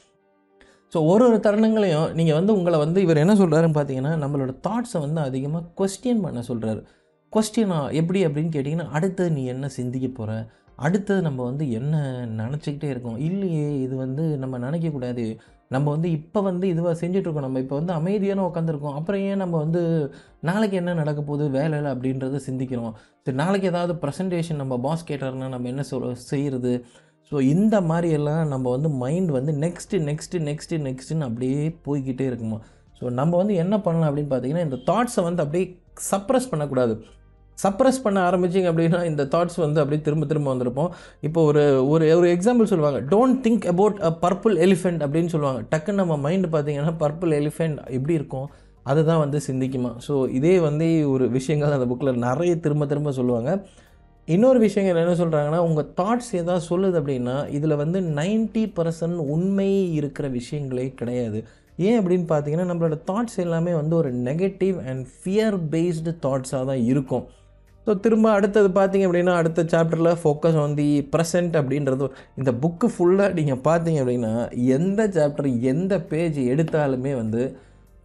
ஸோ 0.93 0.99
ஒரு 1.05 1.23
ஒரு 1.27 1.37
தருணங்களையும் 1.39 2.09
நீங்கள் 2.13 2.37
வந்து 2.37 2.53
உங்களை 2.53 2.77
வந்து 2.79 3.01
இவர் 3.01 3.21
என்ன 3.23 3.33
சொல்கிறாருன்னு 3.33 3.77
பார்த்தீங்கன்னா 3.77 4.13
நம்மளோட 4.23 4.53
தாட்ஸை 4.67 4.99
வந்து 4.99 5.21
அதிகமாக 5.21 5.63
கொஸ்டின் 5.79 6.23
பண்ண 6.25 6.39
சொல்கிறாரு 6.47 6.81
கொஸ்டினா 7.33 7.77
எப்படி 7.99 8.19
அப்படின்னு 8.27 8.51
கேட்டிங்கன்னா 8.55 8.87
அடுத்தது 8.89 9.31
நீ 9.31 9.43
என்ன 9.45 9.69
சிந்திக்க 9.77 10.07
போகிற 10.07 10.31
அடுத்தது 10.75 11.21
நம்ம 11.21 11.43
வந்து 11.43 11.71
என்ன 11.71 11.95
நினச்சிக்கிட்டே 12.39 12.89
இருக்கோம்? 12.89 13.17
இல்லையே 13.17 13.81
இது 13.81 13.95
வந்து 13.95 14.23
நம்ம 14.37 14.57
நினைக்கக்கூடாது 14.57 15.25
நம்ம 15.73 15.85
வந்து 15.95 16.07
இப்போ 16.17 16.39
வந்து 16.49 16.65
இதுவாக 16.73 16.95
செஞ்சிட்ருக்கோம். 17.01 17.45
நம்ம 17.47 17.59
இப்போ 17.63 17.75
வந்து 17.79 17.93
அமைதியான 17.99 18.45
உட்காந்துருக்கோம் 18.49 18.97
அப்புறம் 18.99 19.21
ஏன் 19.29 19.41
நம்ம 19.43 19.55
வந்து 19.65 19.81
நாளைக்கு 20.49 20.75
என்ன 20.81 20.95
நடக்க 21.01 21.21
போகுது 21.29 21.45
வேலையில் 21.57 21.89
அப்படின்றத 21.93 22.41
சிந்திக்கிறோம். 22.47 22.93
சரி 23.25 23.37
நாளைக்கு 23.43 23.69
ஏதாவது 23.73 23.93
ப்ரெசன்டேஷன் 24.03 24.61
நம்ம 24.63 24.77
பாஸ் 24.87 25.07
கேட்டார்னா 25.11 25.47
நம்ம 25.55 25.69
என்ன 25.73 25.85
சொல் 25.91 26.09
செய்கிறது 26.31 26.73
ஸோ 27.31 27.39
இந்த 27.53 27.75
மாதிரியெல்லாம் 27.89 28.45
நம்ம 28.53 28.65
வந்து 28.75 28.89
மைண்ட் 29.03 29.31
வந்து 29.37 29.51
நெக்ஸ்ட்டு 29.63 29.99
நெக்ஸ்ட்டு 30.09 30.41
நெக்ஸ்ட்டு 30.49 30.79
நெக்ஸ்ட்டுன்னு 30.87 31.27
அப்படியே 31.29 31.61
போய்கிட்டே 31.85 32.25
இருக்குமா? 32.31 32.57
ஸோ 32.97 33.11
நம்ம 33.19 33.31
வந்து 33.41 33.53
என்ன 33.63 33.75
பண்ணலாம் 33.85 34.09
அப்படின்னு 34.09 34.31
பார்த்தீங்கன்னா 34.33 34.65
இந்த 34.67 34.79
தாட்ஸை 34.89 35.23
வந்து 35.27 35.43
அப்படியே 35.43 35.65
சப்ரஸ் 36.09 36.49
பண்ணக்கூடாது. 36.51 36.93
சப்ரஸ் 37.63 38.01
பண்ண 38.03 38.17
ஆரம்பிச்சிங்க 38.29 38.69
அப்படின்னா 38.71 38.99
இந்த 39.11 39.23
தாட்ஸ் 39.33 39.59
வந்து 39.65 39.79
அப்படியே 39.81 40.01
திரும்ப 40.07 40.25
திரும்ப 40.31 40.47
வந்திருப்போம். 40.53 40.91
இப்போ 41.27 41.39
ஒரு 41.49 41.63
ஒரு 41.93 42.05
ஒரு 42.19 42.29
எக்ஸாம்பிள் 42.35 42.71
சொல்லுவாங்க. 42.73 43.01
Don't 43.13 43.39
think 43.45 43.67
about 43.73 43.99
a 44.09 44.11
purple 44.25 44.57
elephant 44.67 45.03
அப்படின்னு 45.05 45.33
சொல்லுவாங்க. 45.35 45.61
டக்குன்னு 45.73 46.01
நம்ம 46.03 46.17
மைண்டு 46.25 46.49
பார்த்தீங்கன்னா 46.55 46.95
பர்பிள் 47.03 47.33
எலிஃபெண்ட் 47.41 47.77
எப்படி 47.97 48.13
இருக்கும்? 48.21 48.49
அதுதான் 48.91 49.23
வந்து 49.23 49.39
சிந்திக்குமா? 49.47 49.93
ஸோ 50.07 50.13
இதே 50.37 50.53
வந்து 50.67 50.87
ஒரு 51.13 51.25
விஷயங்கள் 51.37 51.77
அந்த 51.77 51.87
புக்கில் 51.91 52.21
நிறைய 52.27 52.53
திரும்ப 52.65 52.85
திரும்ப 52.91 53.11
சொல்லுவாங்க. 53.19 53.51
இன்னொரு 54.27 54.59
விஷயங்கள் 54.63 55.01
என்ன 55.03 55.13
சொல்கிறாங்கன்னா 55.19 55.59
உங்கள் 55.67 55.87
தாட்ஸ் 55.99 56.31
ஏதாவது 56.39 56.63
சொல்லுது 56.69 56.95
அப்படின்னா 57.01 57.35
இதில் 57.57 57.81
வந்து 57.83 57.99
நைன்ட்டி 58.19 58.63
பர்சன்ட் 58.77 59.19
உண்மை 59.35 59.69
இருக்கிற 59.99 60.25
விஷயங்களே 60.39 60.87
கிடையாது. 60.99 61.39
ஏன் 61.87 61.97
அப்படின்னு 61.99 62.25
பார்த்தீங்கன்னா 62.31 62.67
நம்மளோட 62.71 62.97
தாட்ஸ் 63.09 63.37
எல்லாமே 63.45 63.71
வந்து 63.81 63.95
ஒரு 63.95 64.09
நெகட்டிவ் 64.29 64.77
அண்ட் 64.91 65.05
ஃபியர் 65.19 65.57
பேஸ்டு 65.73 66.13
தாட்ஸாக 66.25 66.63
தான் 66.71 66.83
இருக்கும். 66.91 67.25
ஸோ 67.85 67.91
திரும்ப 68.05 68.27
அடுத்தது 68.37 68.69
பார்த்தீங்க 68.77 69.05
அப்படின்னா 69.07 69.33
அடுத்த 69.41 69.65
சாப்டரில் 69.73 70.19
ஃபோக்கஸ் 70.21 70.59
ஆன் 70.63 70.77
தி 70.79 70.87
ப்ரெசன்ட் 71.13 71.55
அப்படின்றது 71.61 72.07
இந்த 72.39 72.51
புக்கு 72.63 72.87
ஃபுல்லாக 72.95 73.37
நீங்கள் 73.39 73.63
பார்த்தீங்க 73.67 73.99
அப்படின்னா 74.03 74.33
எந்த 74.77 75.01
சாப்டர் 75.17 75.49
எந்த 75.73 75.93
பேஜ் 76.11 76.39
எடுத்தாலுமே 76.53 77.13
வந்து 77.21 77.43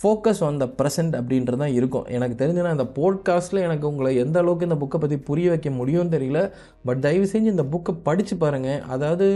ஃபோக்கஸ் 0.01 0.41
ஆன் 0.47 0.59
த 0.63 0.67
ப்ரெசன்ட் 0.79 1.15
அப்படின்றது 1.19 1.59
தான் 1.61 1.77
இருக்கும். 1.79 2.09
எனக்கு 2.17 2.35
தெரிஞ்சுன்னா 2.41 2.73
இந்த 2.77 2.87
போட்காஸ்ட்டில் 2.99 3.63
எனக்கு 3.67 3.87
உங்களை 3.91 4.11
எந்த 4.25 4.37
அளவுக்கு 4.43 4.69
இந்த 4.69 4.79
புக்கை 4.83 4.99
பற்றி 5.03 5.17
புரிய 5.29 5.47
வைக்க 5.53 5.71
முடியும்னு 5.79 6.15
தெரியல. 6.17 6.41
பட் 6.89 7.01
தயவு 7.07 7.27
செஞ்சு 7.33 7.55
இந்த 7.55 7.65
புக்கை 7.75 7.93
படித்து 8.09 8.37
பாருங்கள் 8.43 8.83
அதாவது 8.97 9.29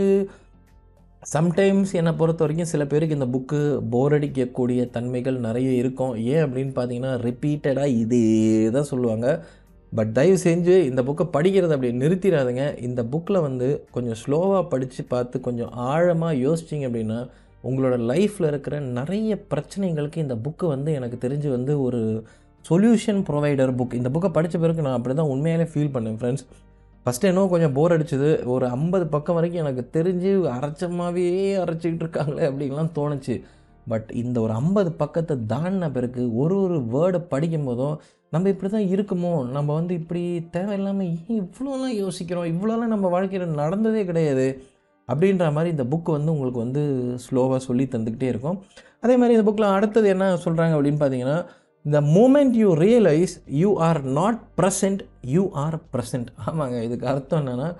சம்டைம்ஸ் 1.23 1.91
என்னை 1.99 2.11
பொறுத்த 2.19 2.43
வரைக்கும் 2.43 2.69
சில 2.73 2.83
பேருக்கு 2.91 3.17
இந்த 3.17 3.27
புக்கு 3.33 3.59
போர் 3.93 4.15
அடிக்கக்கூடிய 4.17 4.83
தன்மைகள் 4.95 5.35
நிறைய 5.47 5.71
இருக்கும். 5.81 6.13
ஏன் 6.33 6.43
அப்படின்னு 6.45 6.73
பார்த்தீங்கன்னா 6.77 7.11
ரிப்பீட்டடாக 7.27 7.97
இதே 8.03 8.23
தான் 8.77 8.89
சொல்லுவாங்க. 8.91 9.27
பட் 9.93 10.11
தயவு 10.11 10.37
செஞ்சு 10.43 10.75
இந்த 10.89 11.01
புக்கை 11.01 11.25
படிக்கிறத 11.35 11.75
அப்படி 11.77 11.89
நிறுத்திடாதுங்க. 11.97 12.65
இந்த 12.79 13.03
புக்கில் 13.03 13.41
வந்து 13.41 13.67
கொஞ்சம் 13.91 14.19
ஸ்லோவாக 14.21 14.69
படித்து 14.69 15.03
பார்த்து 15.03 15.39
கொஞ்சம் 15.39 15.71
ஆழமாக 15.71 16.33
யோசிச்சிங்க 16.45 16.87
அப்படின்னா 16.89 17.19
உங்களோட 17.63 17.95
லைஃப்பில் 18.11 18.47
இருக்கிற 18.47 18.79
நிறைய 18.79 19.45
பிரச்சனைகளுக்கு 19.49 20.17
இந்த 20.17 20.35
புக்கு 20.35 20.65
வந்து 20.67 20.93
எனக்கு 20.93 21.17
தெரிஞ்சு 21.27 21.49
வந்து 21.49 21.81
ஒரு 21.81 22.23
சொல்யூஷன் 22.69 23.21
ப்ரொவைடர் 23.27 23.73
புக் 23.79 23.93
இந்த 23.93 24.09
புக்கை 24.09 24.29
படித்த 24.33 24.57
பிறகு 24.57 24.81
நான் 24.81 24.97
அப்படி 24.97 25.15
தான் 25.15 25.31
உண்மையாலே 25.31 25.67
ஃபீல் 25.73 25.93
பண்ணேன் 25.93 26.17
ஃப்ரெண்ட்ஸ் 26.19 26.45
ஃபஸ்ட்டு 27.05 27.21
என்னோ 27.21 27.47
கொஞ்சம் 27.47 27.73
போர் 27.73 27.93
அடிச்சது. 27.93 28.45
ஒரு 28.45 28.65
ஐம்பது 28.67 29.07
பக்கம் 29.07 29.35
வரைக்கும் 29.35 29.65
எனக்கு 29.65 29.83
தெரிஞ்சு 29.93 30.31
அரைச்சமாகவே 30.57 31.25
அரைச்சிக்கிட்டு 31.63 32.05
இருக்காங்களே 32.05 32.43
அப்படின்லாம் 32.49 32.91
தோணுச்சு. 32.95 33.35
பட் 33.87 34.09
இந்த 34.13 34.41
ஒரு 34.41 34.53
ஐம்பது 34.53 34.91
பக்கத்தை 34.91 35.37
தாண்டின 35.49 35.91
பிறகு 35.91 36.35
ஒரு 36.35 36.57
ஒரு 36.61 36.77
வேர்டை 36.93 37.19
படிக்கும் 37.29 37.63
போதும் 37.63 38.01
நம்ம 38.29 38.49
இப்படி 38.49 38.71
தான் 38.71 38.89
இருக்குமோ? 38.95 39.49
நம்ம 39.49 39.73
வந்து 39.73 39.93
இப்படி 39.93 40.47
தேவையில்லாமல் 40.51 41.07
ஏன் 41.07 41.41
இவ்வளோலாம் 41.41 41.95
யோசிக்கிறோம்? 41.95 42.45
இவ்வளோலாம் 42.45 42.93
நம்ம 42.95 43.07
வாழ்க்கையில் 43.07 43.47
நடந்ததே 43.47 44.05
கிடையாது. 44.05 44.63
அப்படின்ற 45.09 45.53
மாதிரி 45.53 45.69
இந்த 45.69 45.83
புக் 45.83 46.11
வந்து 46.11 46.31
உங்களுக்கு 46.31 46.59
வந்து 46.59 46.83
ஸ்லோவாக 47.29 47.57
சொல்லி 47.57 47.83
தந்துக்கிட்டே 47.83 48.23
இருக்கும். 48.23 48.61
அதே 48.99 49.17
மாதிரி 49.17 49.37
இந்த 49.37 49.51
புக்கில் 49.51 49.75
அடுத்தது 49.75 50.09
என்ன 50.09 50.33
சொல்கிறாங்க 50.33 50.75
அப்படின்னு 50.77 51.01
பார்த்தீங்கன்னா 51.03 51.45
இந்த 51.83 52.01
moment 52.01 52.51
you 52.51 52.73
realize 52.75 53.43
you 53.45 53.75
are 53.77 54.03
not 54.03 54.39
present 54.61 54.99
you 55.21 55.49
are 55.51 55.75
present 55.93 56.27
ஆமாங்க 56.45 56.83
இதுக்கு 56.83 57.07
அர்த்தம் 57.07 57.47
என்னென்னா 57.47 57.75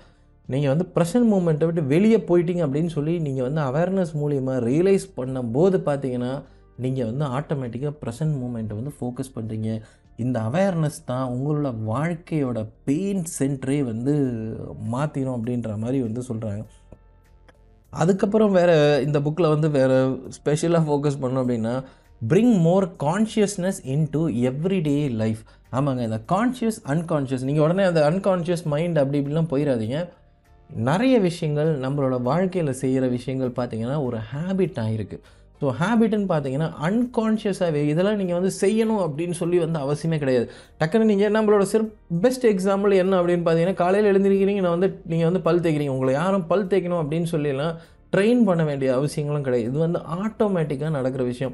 நீங்கள் 0.50 0.72
வந்து 0.74 0.86
ப்ரெசன்ட் 0.96 1.28
மூமெண்ட்டை 1.32 1.66
விட்டு 1.68 1.84
வெளியே 1.88 2.20
போயிட்டீங்க 2.30 2.62
அப்படின்னு 2.66 2.92
சொல்லி 2.92 3.14
நீங்கள் 3.20 3.48
வந்து 3.48 3.62
அவேர்னஸ் 3.62 4.14
மூலியமாக 4.16 4.64
ரியலைஸ் 4.66 5.06
பண்ணும்போது 5.18 5.78
பார்த்தீங்கன்னா 5.88 6.32
நீங்கள் 6.78 7.10
வந்து 7.10 7.26
ஆட்டோமேட்டிக்காக 7.38 7.94
ப்ரெசன்ட் 8.02 8.36
மூமெண்ட்டை 8.38 8.76
வந்து 8.76 8.94
ஃபோக்கஸ் 8.98 9.36
பண்ணுறீங்க 9.36 9.70
இந்த 10.20 10.38
அவேர்னஸ் 10.42 11.00
தான் 11.06 11.26
உங்களோட 11.34 11.70
வாழ்க்கையோட 11.86 12.60
பெயின் 12.86 13.24
சென்டரே 13.38 13.80
வந்து 13.84 14.14
மாற்றிடும் 14.92 15.38
அப்படின்ற 15.38 15.78
மாதிரி 15.78 16.00
வந்து 16.04 16.22
சொல்கிறாங்க 16.30 16.64
அதுக்கப்புறம் 17.94 18.54
வேறு 18.54 18.76
இந்த 19.04 19.18
புக்கில் 19.20 19.54
வந்து 19.54 19.70
வேறு 19.70 19.98
ஸ்பெஷலாக 20.32 20.84
ஃபோக்கஸ் 20.86 21.22
பண்ணோம் 21.22 21.44
அப்படின்னா 21.44 21.74
bring 22.22 22.56
more 22.62 22.86
consciousness 23.04 23.80
into 24.12 24.22
everyday 24.48 25.00
life 25.16 25.42
ஆமாங்க 25.72 26.02
இந்த 26.02 26.20
கான்ஷியஸ் 26.30 26.80
அன்கான்ஷியஸ் 26.88 27.46
நீங்கள் 27.48 27.66
உடனே 27.66 27.84
அந்த 27.84 28.02
அன்கான்ஷியஸ் 28.08 28.64
மைண்ட் 28.66 29.00
அப்படி 29.00 29.20
இப்படிலாம் 29.22 29.52
போயிடாதீங்க 29.52 29.98
நிறைய 30.88 31.20
விஷயங்கள் 31.20 31.70
நம்மளோட 31.84 32.22
வாழ்க்கையில் 32.22 32.80
செய்கிற 32.82 33.08
விஷயங்கள் 33.08 33.52
பார்த்தீங்கன்னா 33.60 34.04
ஒரு 34.08 34.18
ஹேபிட் 34.32 34.80
ஆகிருக்கு 34.84 35.20
ஸோ 35.62 35.72
ஹேபிட்னு 35.80 36.28
பார்த்தீங்கன்னா 36.32 36.70
அன்கான்ஷியஸாகவே 36.88 37.82
இதெல்லாம் 37.92 38.16
நீங்கள் 38.16 38.38
வந்து 38.40 38.52
செய்யணும் 38.62 39.02
அப்படின்னு 39.06 39.32
சொல்லி 39.32 39.58
வந்து 39.60 39.80
அவசியமே 39.80 40.18
கிடையாது. 40.18 40.46
டக்குன்னு 40.80 41.10
நீங்கள் 41.12 41.34
நம்மளோட 41.36 41.62
சிற் 41.62 41.86
பெஸ்ட் 42.24 42.46
எக்ஸாம்பிள் 42.46 42.94
என்ன 43.04 43.20
அப்படின்னு 43.22 43.46
பார்த்தீங்கன்னா 43.48 43.74
காலையில் 43.74 44.12
எழுந்திருக்கிறீங்க 44.12 44.62
நான் 44.62 44.78
வந்து 44.78 45.02
நீங்கள் 45.06 45.30
வந்து 45.30 45.42
பல் 45.48 45.60
தேய்க்கிறீங்க. 45.60 45.90
உங்களை 45.90 46.14
யாரும் 46.14 46.48
பல் 46.48 46.68
தேய்க்கணும் 46.68 47.02
அப்படின்னு 47.04 47.30
சொல்லிலாம் 47.36 47.76
ட்ரெயின் 48.16 48.44
பண்ண 48.44 48.64
வேண்டிய 48.64 48.96
அவசியங்களும் 48.96 49.42
கிடையாது. 49.42 49.70
இது 49.70 49.80
வந்து 49.80 50.00
ஆட்டோமேட்டிக்காக 50.00 50.90
நடக்கிற 50.90 51.24
விஷயம். 51.24 51.54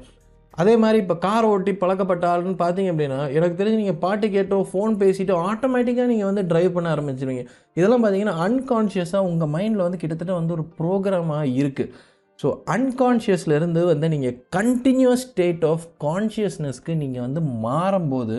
அதே 0.57 0.73
மாதிரி 0.77 0.97
இப்போ 1.03 1.15
கார் 1.15 1.45
ஓட்டி 1.45 1.71
பழக்கப்பட்ட 1.81 2.25
ஆளுன்னு 2.31 2.57
பார்த்தீங்க 2.61 2.91
அப்படின்னா 2.93 3.19
எனக்கு 3.37 3.57
தெரிஞ்சு 3.59 3.81
நீங்கள் 3.81 4.01
பாட்டு 4.03 4.27
கேட்டோ 4.27 4.57
ஃபோன் 4.71 4.93
பேசிட்டோ 5.01 5.35
ஆட்டோமேட்டிக்காக 5.49 6.07
நீங்கள் 6.07 6.29
வந்து 6.29 6.43
ட்ரைவ் 6.51 6.71
பண்ண 6.71 6.87
ஆரம்பிச்சிருவீங்க. 6.95 7.43
இதெல்லாம் 7.73 8.03
பார்த்தீங்கன்னா 8.03 8.35
அன்கான்ஷியஸாக 8.47 9.29
உங்கள் 9.29 9.51
மைண்டில் 9.55 9.85
வந்து 9.87 10.01
கிட்டத்தட்ட 10.03 10.33
வந்து 10.33 10.55
ஒரு 10.57 10.65
ப்ரோக்ராமாக 10.79 11.53
இருக்குது 11.61 11.91
ஸோ 12.39 12.47
அன்கான்ஷியஸ்லேருந்து 12.73 13.83
வந்து 13.85 14.07
நீங்கள் 14.09 14.35
கண்டினியூஸ் 14.57 15.25
ஸ்டேட் 15.27 15.65
ஆஃப் 15.65 15.85
கான்ஷியஸ்னஸ்க்கு 16.03 16.95
நீங்கள் 16.95 17.25
வந்து 17.27 17.41
மாறும்போது 17.65 18.35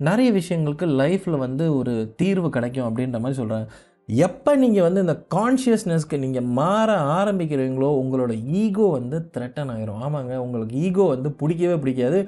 நிறைய 0.00 0.28
விஷயங்களுக்கு 0.32 0.86
லைஃப்பில் 1.00 1.42
வந்து 1.46 1.64
ஒரு 1.76 1.92
தீர்வு 2.16 2.48
கிடைக்கும் 2.50 2.86
அப்படின்ற 2.88 3.18
மாதிரி 3.20 3.38
சொல்கிறாங்க 3.40 3.66
எப்போ 4.08 4.50
நீங்கள் 4.62 4.84
வந்து 4.86 5.02
இந்த 5.04 5.14
கான்ஷியஸ்னஸ்க்கு 5.34 6.16
நீங்கள் 6.24 6.48
மாற 6.58 6.88
ஆரம்பிக்கிறீங்களோ 7.18 7.88
உங்களோட 8.00 8.32
ஈகோ 8.62 8.86
வந்து 8.96 9.18
த்ரெட்டன் 9.34 9.70
ஆகிரும் 9.74 10.02
ஆமாங்க 10.06 10.34
உங்களுக்கு 10.46 10.74
ஈகோ 10.86 11.04
வந்து 11.12 11.28
பிடிக்கவே 11.40 11.76
பிடிக்காது. 11.82 12.18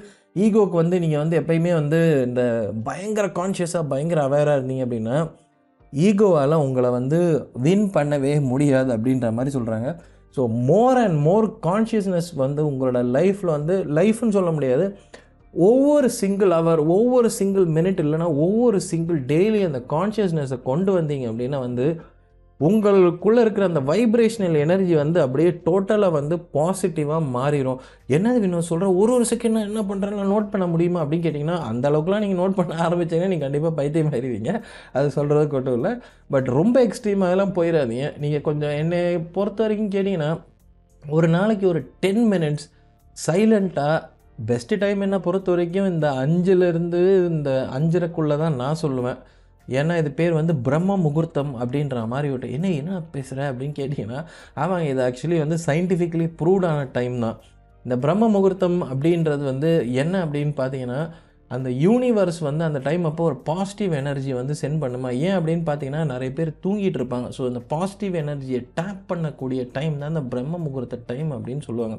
ஈகோக்கு 0.44 0.76
வந்து 0.82 0.96
நீங்கள் 1.02 1.22
வந்து 1.22 1.38
எப்பயுமே 1.40 1.72
வந்து 1.80 1.98
இந்த 2.28 2.42
பயங்கர 2.84 3.26
கான்ஷியஸாக 3.40 3.90
பயங்கர 3.92 4.22
அவேராக 4.28 4.58
இருந்தீங்க 4.58 4.86
அப்படின்னா 4.86 5.18
ஈகோவால் 5.92 6.62
உங்களை 6.64 6.88
வந்து 6.90 7.18
வின் 7.66 7.86
பண்ணவே 7.96 8.32
முடியாது 8.52 8.90
அப்படின்ற 8.96 9.28
மாதிரி 9.32 9.54
சொல்கிறாங்க 9.56 9.90
so 10.36 10.42
more 10.70 10.98
and 11.02 11.18
more 11.28 11.46
consciousness 11.68 12.30
வந்து 12.44 12.62
உங்களோட 12.70 12.98
லைஃப்பில் 13.18 13.56
வந்து 13.58 13.76
லைஃப்னு 13.98 14.36
சொல்ல 14.38 14.50
முடியாது. 14.56 14.86
ஒவ்வொரு 15.56 16.10
சிங்கிள் 16.10 16.50
அவர் 16.50 16.78
ஒவ்வொரு 16.78 17.30
சிங்கிள் 17.30 17.66
மினிட் 17.66 18.00
இல்லைன்னா 18.02 18.26
ஒவ்வொரு 18.26 18.80
சிங்கிள் 18.80 19.24
டெய்லி 19.24 19.64
அந்த 19.64 19.82
கான்ஷியஸ்னஸை 19.88 20.62
கொண்டு 20.62 21.00
வந்தீங்க 21.00 21.26
அப்படின்னா 21.30 21.58
வந்து 21.58 22.00
உங்களுக்குள்ளே 22.60 23.40
இருக்கிற 23.40 23.66
அந்த 23.66 23.80
வைப்ரேஷனல் 23.80 24.56
எனர்ஜி 24.58 24.94
வந்து 24.94 25.20
அப்படியே 25.20 25.50
டோட்டலாக 25.50 26.10
வந்து 26.10 26.36
பாசிட்டிவாக 26.52 27.22
மாறிடும் 27.34 27.78
என்னது 28.08 28.42
இன்னும் 28.42 28.60
சொல்கிறேன் 28.60 28.94
ஒரு 28.94 29.12
ஒரு 29.12 29.24
செகண்ட் 29.34 29.60
என்ன 29.60 29.82
பண்ணுறேன்னு 29.82 30.30
நோட் 30.32 30.50
பண்ண 30.50 30.66
முடியுமா 30.66 31.04
அப்படின்னு 31.04 31.26
கேட்டிங்கன்னா 31.26 31.58
அந்த 31.58 31.90
அளவுக்குலாம் 31.90 32.18
நீங்கள் 32.18 32.46
நோட் 32.46 32.54
பண்ண 32.54 32.88
ஆரம்பிச்சிங்கன்னா 32.88 33.26
நீங்கள் 33.26 33.50
கண்டிப்பாக 33.50 33.74
பைத்தியம் 33.74 34.12
ஆயிடுவீங்க. 34.12 34.62
அது 34.92 35.10
சொல்கிறது 35.10 35.48
மட்டும் 35.52 35.74
இல்லை. 35.74 35.92
பட் 36.30 36.46
ரொம்ப 36.46 36.86
எக்ஸ்ட்ரீமாகலாம் 36.86 37.56
போயிடாதீங்க. 37.58 38.18
நீங்கள் 38.18 38.40
கொஞ்சம் 38.40 38.70
என்னை 38.70 39.18
பொறுத்த 39.18 39.62
வரைக்கும் 39.62 39.90
கேட்டிங்கன்னா 39.90 40.40
ஒரு 41.08 41.28
நாளைக்கு 41.28 41.68
ஒரு 41.68 41.90
டென் 42.00 42.32
மினிட்ஸ் 42.32 42.66
சைலண்ட்டாக 43.26 44.14
பெஸ்ட்டு 44.48 44.78
டைம் 44.82 45.00
என்ன 45.06 45.16
பொறுத்த 45.26 45.48
வரைக்கும் 45.52 45.90
இந்த 45.92 46.06
அஞ்சுலேருந்து 46.22 47.00
இந்த 47.32 47.50
அஞ்சரைக்குள்ளே 47.76 48.36
தான் 48.44 48.58
நான் 48.62 48.80
சொல்லுவேன். 48.84 49.18
ஏன்னா 49.78 49.94
இது 50.00 50.10
பேர் 50.18 50.34
வந்து 50.38 50.54
பிரம்ம 50.66 50.96
முகூர்த்தம் 51.04 51.52
அப்படின்ற 51.62 52.02
மாதிரி 52.12 52.28
விட்டு 52.32 52.48
என்ன 52.56 52.66
என்ன 52.80 52.98
பேசுகிற 53.14 53.46
அப்படின்னு 53.50 53.76
கேட்டிங்கன்னா 53.78 54.20
ஆமாங்க 54.62 54.88
இது 54.92 55.00
ஆக்சுவலி 55.06 55.38
வந்து 55.44 55.58
சயின்டிஃபிக்கலி 55.68 56.26
ப்ரூவ்டான 56.40 56.82
டைம் 56.98 57.16
தான். 57.24 57.38
இந்த 57.84 57.96
பிரம்ம 58.04 58.28
முகூர்த்தம் 58.34 58.78
அப்படின்றது 58.90 59.42
வந்து 59.52 59.70
என்ன 60.02 60.14
அப்படின்னு 60.26 60.54
பார்த்தீங்கன்னா 60.60 61.00
அந்த 61.50 61.68
யூனிவர்ஸ் 61.86 62.38
வந்து 62.46 62.62
அந்த 62.68 62.78
டைம் 62.86 63.04
அப்போ 63.08 63.24
ஒரு 63.30 63.36
பாசிட்டிவ் 63.48 63.92
எனர்ஜி 63.98 64.32
வந்து 64.38 64.54
சென்ட் 64.60 64.80
பண்ணுமா? 64.84 65.10
ஏன் 65.26 65.36
அப்படின்னு 65.38 65.64
பார்த்தீங்கன்னா 65.68 66.04
நிறைய 66.12 66.30
பேர் 66.38 66.50
தூங்கிட்டு 66.64 66.98
இருப்பாங்க. 67.00 67.28
ஸோ 67.36 67.42
இந்த 67.50 67.60
பாசிட்டிவ் 67.74 68.14
எனர்ஜியை 68.22 68.60
டேப் 68.78 69.02
பண்ணக்கூடிய 69.10 69.62
டைம் 69.76 70.00
தான் 70.00 70.12
இந்த 70.14 70.24
பிரம்ம 70.32 70.58
முகூர்த்த 70.64 70.98
டைம் 71.10 71.30
அப்படின்னு 71.36 71.64
சொல்லுவாங்க. 71.68 71.98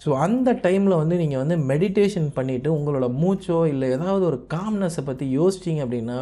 ஸோ 0.00 0.10
அந்த 0.24 0.52
டைமில் 0.64 1.00
வந்து 1.02 1.16
நீங்கள் 1.22 1.42
வந்து 1.42 1.56
மெடிடேஷன் 1.70 2.30
பண்ணிவிட்டு 2.38 2.70
உங்களோட 2.76 3.06
மூச்சோ 3.22 3.58
இல்லை 3.72 3.88
ஏதாவது 3.96 4.24
ஒரு 4.30 4.38
காம்னஸை 4.54 5.02
பற்றி 5.10 5.26
யோசிச்சிங்க 5.38 5.82
அப்படின்னா 5.86 6.18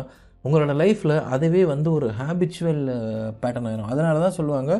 உங்களோட 0.46 0.72
லைஃப்பில் 0.82 1.16
அதுவே 1.34 1.62
வந்து 1.72 1.88
ஒரு 1.98 2.06
ஹேபிச்சுவல் 2.20 2.82
பேட்டர்ன் 3.42 3.68
ஆகிடும் 3.70 3.92
அதனால 3.92 4.20
தான் 4.24 4.36
சொல்லுவாங்க 4.38 4.72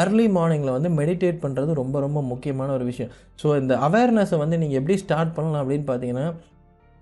அர்லி 0.00 0.26
மார்னிங்கில் 0.36 0.76
வந்து 0.76 0.90
மெடிடேட் 1.00 1.42
பண்ணுறது 1.42 1.72
ரொம்ப 1.80 1.96
ரொம்ப 2.04 2.20
முக்கியமான 2.30 2.72
ஒரு 2.76 2.84
விஷயம். 2.90 3.10
ஸோ 3.42 3.46
இந்த 3.60 3.74
அவேர்னஸை 3.88 4.38
வந்து 4.42 4.56
நீங்கள் 4.62 4.78
எப்படி 4.80 4.96
ஸ்டார்ட் 5.02 5.34
பண்ணலாம் 5.36 5.62
அப்படின்னு 5.62 5.86
பார்த்தீங்கன்னா 5.90 6.26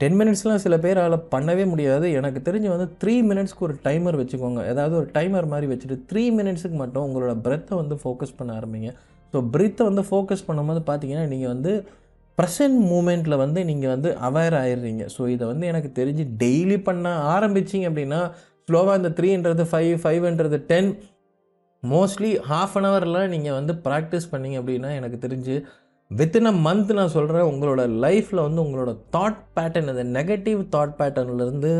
டென் 0.00 0.18
மினிட்ஸ்லாம் 0.20 0.62
சில 0.64 0.76
பேரால் 0.84 1.16
பண்ணவே 1.34 1.64
முடியாது. 1.72 2.06
எனக்கு 2.18 2.40
தெரிஞ்சு 2.48 2.68
வந்து 2.74 2.88
த்ரீ 3.02 3.14
மினிட்ஸ்க்கு 3.30 3.66
ஒரு 3.68 3.74
டைமர் 3.86 4.18
வச்சுக்கோங்க. 4.20 4.60
ஏதாவது 4.72 4.94
ஒரு 5.00 5.08
டைமர் 5.16 5.50
மாதிரி 5.52 5.66
வச்சுட்டு 5.72 5.96
த்ரீ 6.10 6.24
மினிட்ஸுக்கு 6.38 6.78
மட்டும் 6.82 7.04
உங்களோட 7.08 7.34
பிரெத்தை 7.46 7.74
வந்து 7.82 7.96
ஃபோக்கஸ் 8.02 8.38
பண்ண 8.38 8.52
ஆரம்பிங்க. 8.60 8.90
ஸோ 9.34 9.40
பிரித்தை 9.54 9.84
வந்து 9.90 10.04
ஃபோக்கஸ் 10.08 10.46
பண்ணும்போது 10.48 10.82
பார்த்தீங்கன்னா 10.88 11.26
நீங்கள் 11.34 11.52
வந்து 11.54 11.72
ப்ரெசன்ட் 12.38 12.78
மூமெண்ட்டில் 12.90 13.40
வந்து 13.42 13.60
நீங்கள் 13.70 13.92
வந்து 13.94 14.08
அவேர் 14.28 14.56
ஆயிடுறீங்க. 14.60 15.02
ஸோ 15.16 15.22
இதை 15.34 15.44
வந்து 15.52 15.64
எனக்கு 15.72 15.90
தெரிஞ்சு 15.98 16.24
டெய்லி 16.42 16.78
பண்ண 16.88 17.08
ஆரம்பிச்சிங்க 17.34 17.88
அப்படின்னா 17.90 18.20
ஸ்லோவாக 18.68 18.98
இந்த 19.00 19.10
த்ரீன்றது 19.18 19.64
ஃபைவ் 19.70 19.94
ஃபைவ்ன்றது 20.02 20.58
டென் 20.70 20.90
மோஸ்ட்லி 21.82 22.30
ஹாஃப் 22.50 22.76
அன் 22.78 22.86
ஹவரில் 22.88 23.20
நீங்கள் 23.32 23.56
வந்து 23.58 23.72
ப்ராக்டிஸ் 23.86 24.30
பண்ணிங்க 24.32 24.56
அப்படின்னா 24.60 24.90
எனக்கு 24.98 25.18
தெரிஞ்சு 25.24 25.54
வித்தின் 26.10 26.50
அ 26.50 26.54
மந்த் 26.66 26.92
நான் 26.98 27.14
சொல்கிறேன் 27.16 27.48
உங்களோட 27.50 27.82
லைஃப்பில் 28.04 28.44
வந்து 28.46 28.60
உங்களோட 28.64 28.90
தாட் 29.14 29.40
பேட்டர்ன் 29.56 29.92
அந்த 29.92 30.04
நெகட்டிவ் 30.18 30.60
தாட் 30.74 30.96
பேட்டர்ன்லேருந்து 31.00 31.72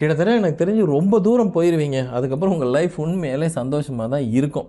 கிட்டத்தட்ட 0.00 0.40
எனக்கு 0.40 0.60
தெரிஞ்சு 0.64 0.82
ரொம்ப 0.96 1.20
தூரம் 1.20 1.54
போயிடுவீங்க 1.54 2.00
அதுக்கப்புறம் 2.16 2.54
உங்கள் 2.56 2.74
லைஃப் 2.76 2.96
உண்மையிலே 3.04 3.48
சந்தோஷமாக 3.60 4.08
தான் 4.14 4.26
இருக்கும். 4.30 4.68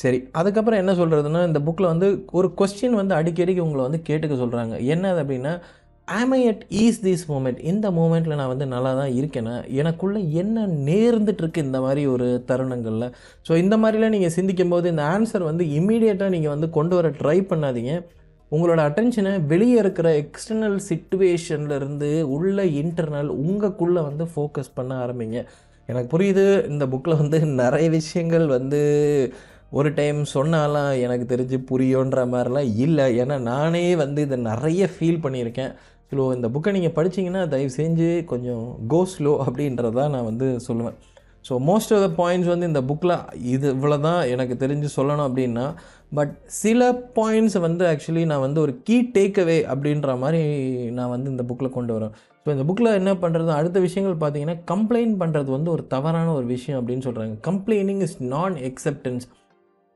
சரி 0.00 0.18
அதுக்கப்புறம் 0.40 0.80
என்ன 0.82 0.92
சொல்கிறதுனா 1.00 1.40
இந்த 1.48 1.60
புக்கில் 1.66 1.92
வந்து 1.92 2.08
ஒரு 2.38 2.48
கொஸ்டின் 2.58 2.98
வந்து 3.00 3.14
அடிக்கடிக்கு 3.18 3.66
உங்களை 3.66 3.82
வந்து 3.88 4.00
கேட்டுக்க 4.08 4.34
சொல்கிறாங்க 4.42 4.74
என்னது 4.94 5.20
அப்படின்னா 5.22 5.52
am 6.08 6.32
I 6.36 6.40
at 6.50 6.62
ease 6.82 7.00
this 7.06 7.24
moment 7.30 7.58
இந்த 7.70 7.86
மூமெண்ட்டில் 7.96 8.38
நான் 8.40 8.52
வந்து 8.52 8.66
நல்லா 8.74 8.92
தான் 9.00 9.10
இருக்கேனா? 9.18 9.54
எனக்குள்ளே 9.80 10.20
என்ன 10.42 10.66
நேர்ந்துட்டுருக்கு 10.86 11.64
இந்த 11.66 11.78
மாதிரி 11.86 12.02
ஒரு 12.12 12.28
தருணங்களில்? 12.50 13.06
ஸோ 13.46 13.52
இந்த 13.62 13.76
மாதிரிலாம் 13.82 14.14
நீங்கள் 14.16 14.34
சிந்திக்கும் 14.36 14.72
போது 14.74 14.86
இந்த 14.92 15.04
ஆன்சர் 15.16 15.44
வந்து 15.50 15.64
இம்மீடியட்டாக 15.78 16.34
நீங்கள் 16.36 16.54
வந்து 16.54 16.68
கொண்டு 16.78 16.96
வர 16.98 17.08
ட்ரை 17.20 17.38
பண்ணாதீங்க. 17.50 17.92
உங்களோட 18.52 18.80
அட்டென்ஷனை 18.88 19.32
வெளியே 19.52 19.76
இருக்கிற 19.82 20.08
எக்ஸ்டர்னல் 20.22 20.78
சுச்சுவேஷன்லேருந்து 20.88 22.10
உள்ள 22.36 22.64
இன்டர்னல் 22.82 23.30
உங்களுக்குள்ளே 23.42 24.02
வந்து 24.08 24.26
ஃபோக்கஸ் 24.32 24.74
பண்ண 24.78 24.94
ஆரம்பிங்க. 25.04 25.38
எனக்கு 25.88 26.08
புரியுது 26.14 26.46
இந்த 26.72 26.84
புக்கில் 26.94 27.20
வந்து 27.22 27.38
நிறைய 27.62 27.86
விஷயங்கள் 27.98 28.46
வந்து 28.56 28.80
ஒரு 29.72 29.88
டைம் 29.94 30.18
சொன்னாலாம் 30.34 30.92
எனக்கு 31.04 31.24
தெரிஞ்சு 31.32 31.58
புரியுன்ற 31.70 32.20
மாதிரிலாம் 32.32 32.70
இல்லை. 32.84 33.06
ஏன்னா 33.22 33.36
நானே 33.52 33.84
வந்து 34.02 34.22
இதை 34.26 34.38
நிறைய 34.50 34.88
ஃபீல் 34.94 35.22
பண்ணியிருக்கேன். 35.24 35.72
ஸோ 36.12 36.24
இந்த 36.36 36.48
புக்கை 36.54 36.72
நீங்கள் 36.76 36.96
படிச்சீங்கன்னா 36.98 37.42
தயவு 37.54 37.72
செஞ்சு 37.80 38.08
கொஞ்சம் 38.32 38.64
கோ 38.92 39.00
ஸ்லோ 39.14 39.32
அப்படின்றத 39.46 40.08
நான் 40.14 40.28
வந்து 40.30 40.46
சொல்லுவேன். 40.68 40.96
So 41.48 41.56
most 41.68 41.92
of 41.94 42.02
the 42.04 42.08
points 42.20 42.50
வந்து 42.52 42.68
இந்த 42.70 42.80
புக்கில் 42.88 43.14
இது 43.54 43.66
இவ்வளோ 43.74 43.96
தான் 44.06 44.20
எனக்கு 44.34 44.54
தெரிஞ்சு 44.62 44.88
சொல்லணும் 44.96 45.26
அப்படின்னா 45.28 45.66
பட் 46.18 46.32
சில 46.62 46.82
பாயிண்ட்ஸ் 47.18 47.56
வந்து 47.66 47.84
ஆக்சுவலி 47.90 48.24
நான் 48.32 48.44
வந்து 48.46 48.60
ஒரு 48.60 48.72
கீ 48.86 48.96
டேக்அவே 49.16 49.58
அப்படின்ற 49.72 50.16
மாதிரி 50.18 50.40
நான் 50.98 51.12
வந்து 51.14 51.28
இந்த 51.30 51.44
புக்கில் 51.50 51.76
கொண்டு 51.76 51.94
வரேன் 51.96 52.14
ஸோ 52.42 52.48
இந்த 52.54 52.64
புக்கில் 52.64 52.96
என்ன 53.00 53.12
பண்ணுறது 53.14 53.52
அடுத்த 53.58 53.80
விஷயங்கள் 53.80 54.16
பார்த்தீங்கன்னா 54.22 54.56
கம்ப்ளைண்ட் 54.72 55.16
பண்ணுறது 55.22 55.50
வந்து 55.56 55.70
ஒரு 55.70 55.86
தவறான 55.86 56.32
ஒரு 56.32 56.46
விஷயம் 56.46 56.80
அப்படின்னு 56.80 57.06
சொல்கிறாங்க 57.08 57.36
complaining 57.40 58.00
is 58.00 58.16
non 58.20 58.56
acceptance 58.60 59.26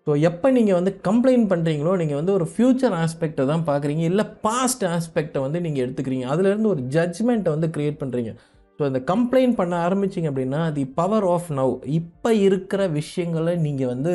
so 0.06 0.12
எப்போ 0.28 0.50
நீங்கள் 0.50 0.78
வந்து 0.78 0.92
கம்ப்ளைண்ட் 1.08 1.46
பண்ணுறீங்களோ 1.52 1.92
நீங்கள் 1.96 2.18
வந்து 2.20 2.32
ஒரு 2.32 2.46
ஃப்யூச்சர் 2.52 2.94
ஆஸ்பெக்டை 3.02 3.44
தான் 3.46 3.64
பார்க்குறீங்க 3.68 4.02
இல்லை 4.10 4.24
பாஸ்ட் 4.46 4.84
ஆஸ்பெக்டை 4.84 5.40
வந்து 5.40 5.58
நீங்கள் 5.60 5.82
எடுத்துக்கிறீங்க. 5.84 6.26
அதுலேருந்து 6.32 6.72
ஒரு 6.74 6.82
ஜட்ஜ்மெண்ட்டை 6.96 7.50
வந்து 7.54 7.68
க்ரியேட் 7.76 8.00
பண்ணுறீங்க 8.00 8.32
ஸோ 8.80 8.82
இந்த 8.86 9.00
கம்ப்ளைண்ட் 9.12 9.54
பண்ண 9.54 9.74
ஆரம்பிச்சிங்க 9.86 10.28
அப்படின்னா 10.32 10.60
தி 10.72 10.84
பவர் 10.94 11.26
ஆஃப் 11.34 11.50
நவ் 11.52 11.74
இப்போ 11.98 12.30
இருக்கிற 12.46 12.82
விஷயங்களை 12.98 13.54
நீங்கள் 13.56 13.90
வந்து 13.94 14.12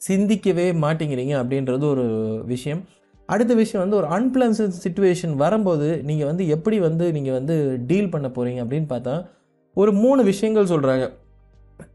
சிந்திக்கவே 0.00 0.66
மாட்டேங்கிறீங்க 0.84 1.34
அப்படின்றது 1.40 1.84
ஒரு 1.94 2.04
விஷயம். 2.44 2.82
அடுத்த 3.28 3.52
விஷயம் 3.54 3.82
வந்து 3.82 3.96
ஒரு 3.96 4.08
அன்பிளசன்ட் 4.16 4.78
சுச்சுவேஷன் 4.84 5.34
வரும்போது 5.34 5.88
நீங்கள் 6.02 6.26
வந்து 6.26 6.44
எப்படி 6.48 6.78
வந்து 6.78 7.04
நீங்கள் 7.12 7.36
வந்து 7.38 7.56
டீல் 7.90 8.10
பண்ண 8.10 8.28
போகிறீங்க 8.28 8.60
அப்படின்னு 8.64 8.88
பார்த்தா 8.94 9.14
ஒரு 9.76 9.92
மூணு 10.04 10.22
விஷயங்கள் 10.22 10.72
சொல்கிறாங்க 10.72 11.04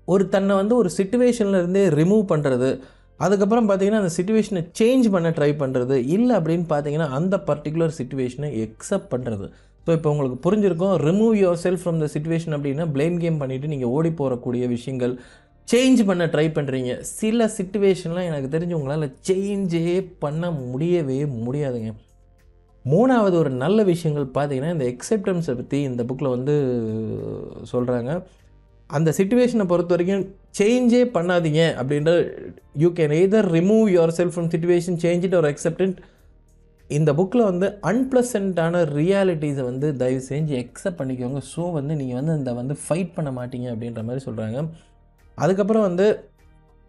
ஒரு 0.05 0.23
தன்னை 0.29 0.53
வந்து 0.55 0.75
ஒரு 0.75 0.89
சுச்சுவேஷனில் 0.97 1.59
இருந்தே 1.61 1.83
ரிமூவ் 1.99 2.23
பண்ணுறது 2.29 2.69
அதுக்கப்புறம் 3.19 3.67
பார்த்தீங்கன்னா 3.69 4.01
அந்த 4.03 4.11
சுச்சுவேஷனை 4.17 4.61
சேஞ்ச் 4.79 5.07
பண்ண 5.13 5.29
ட்ரை 5.37 5.51
பண்ணுறது 5.61 5.95
இல்லை 6.15 6.33
அப்படின்னு 6.39 6.65
பார்த்தீங்கன்னா 6.73 7.09
அந்த 7.17 7.35
பர்டிகுலர் 7.49 7.97
சுச்சுவேஷனை 7.99 8.49
எக்ஸப்ட் 8.65 9.11
பண்ணுறது 9.13 9.47
ஸோ 9.87 9.91
இப்போ 9.97 10.09
உங்களுக்கு 10.13 10.37
புரிஞ்சிருக்கும். 10.45 10.95
Remove 11.07 11.35
your 11.41 11.61
self 11.65 11.83
from 11.83 11.99
the 12.03 12.07
situation 12.13 12.55
அப்படின்னா 12.55 12.85
ப்ளேம் 12.95 13.17
கேம் 13.23 13.41
பண்ணிவிட்டு 13.41 13.71
நீங்கள் 13.73 13.93
ஓடி 13.97 14.11
போகக்கூடிய 14.21 14.63
விஷயங்கள் 14.67 15.13
சேஞ்ச் 15.67 16.01
பண்ண 16.05 16.25
ட்ரை 16.33 16.47
பண்ணுறீங்க 16.57 16.91
சில 17.19 17.47
சுச்சுவேஷன்லாம் 17.57 18.27
எனக்கு 18.31 18.49
தெரிஞ்சு 18.55 18.77
உங்களால் 18.79 19.07
சேஞ்சே 19.29 19.95
பண்ண 20.19 20.51
முடியவே 20.71 21.19
முடியாதுங்க. 21.47 21.89
மூணாவது 22.85 23.35
ஒரு 23.43 23.51
நல்ல 23.63 23.83
விஷயங்கள் 23.83 24.27
பார்த்தீங்கன்னா 24.37 24.73
இந்த 24.75 24.85
எக்ஸெப்டன்ஸை 24.93 25.55
பற்றி 25.55 25.79
இந்த 25.81 26.03
புக்கில் 26.03 26.35
வந்து 26.35 26.53
சொல்கிறாங்க 27.71 28.11
அந்த 28.89 29.09
சுச்சுவேஷனை 29.17 29.65
பொறுத்த 29.69 29.93
வரைக்கும் 29.95 30.25
சேஞ்சே 30.57 31.01
பண்ணாதீங்க 31.15 31.61
அப்படின்ற 31.79 32.11
you 32.83 32.89
can 32.99 33.15
either 33.17 33.47
remove 33.55 33.87
your 33.95 34.13
self 34.19 34.35
from 34.35 34.51
situation 34.53 34.99
change 35.03 35.25
it 35.27 35.35
ஒரு 35.39 35.49
அக்செப்டன்ட் 35.53 35.97
இந்த 36.89 37.11
புக்கில் 37.17 37.47
வந்து 37.49 37.67
அன்பிளசண்ட்டான 37.89 38.83
ரியாலிட்டிஸை 38.97 39.63
வந்து 39.69 39.87
தயவு 40.01 40.21
செஞ்சு 40.29 40.53
எக்ஸப்ட் 40.63 40.99
பண்ணிக்கோங்க. 40.99 41.39
ஸோ 41.53 41.63
வந்து 41.77 41.93
நீங்கள் 42.01 42.19
வந்து 42.19 42.35
இந்த 42.39 42.51
வந்து 42.59 42.75
ஃபைட் 42.83 43.11
பண்ண 43.17 43.31
மாட்டீங்க 43.39 43.67
அப்படின்ற 43.73 44.03
மாதிரி 44.09 44.23
சொல்கிறாங்க 44.27 44.59
அதுக்கப்புறம் 45.37 45.87
வந்து 45.89 46.07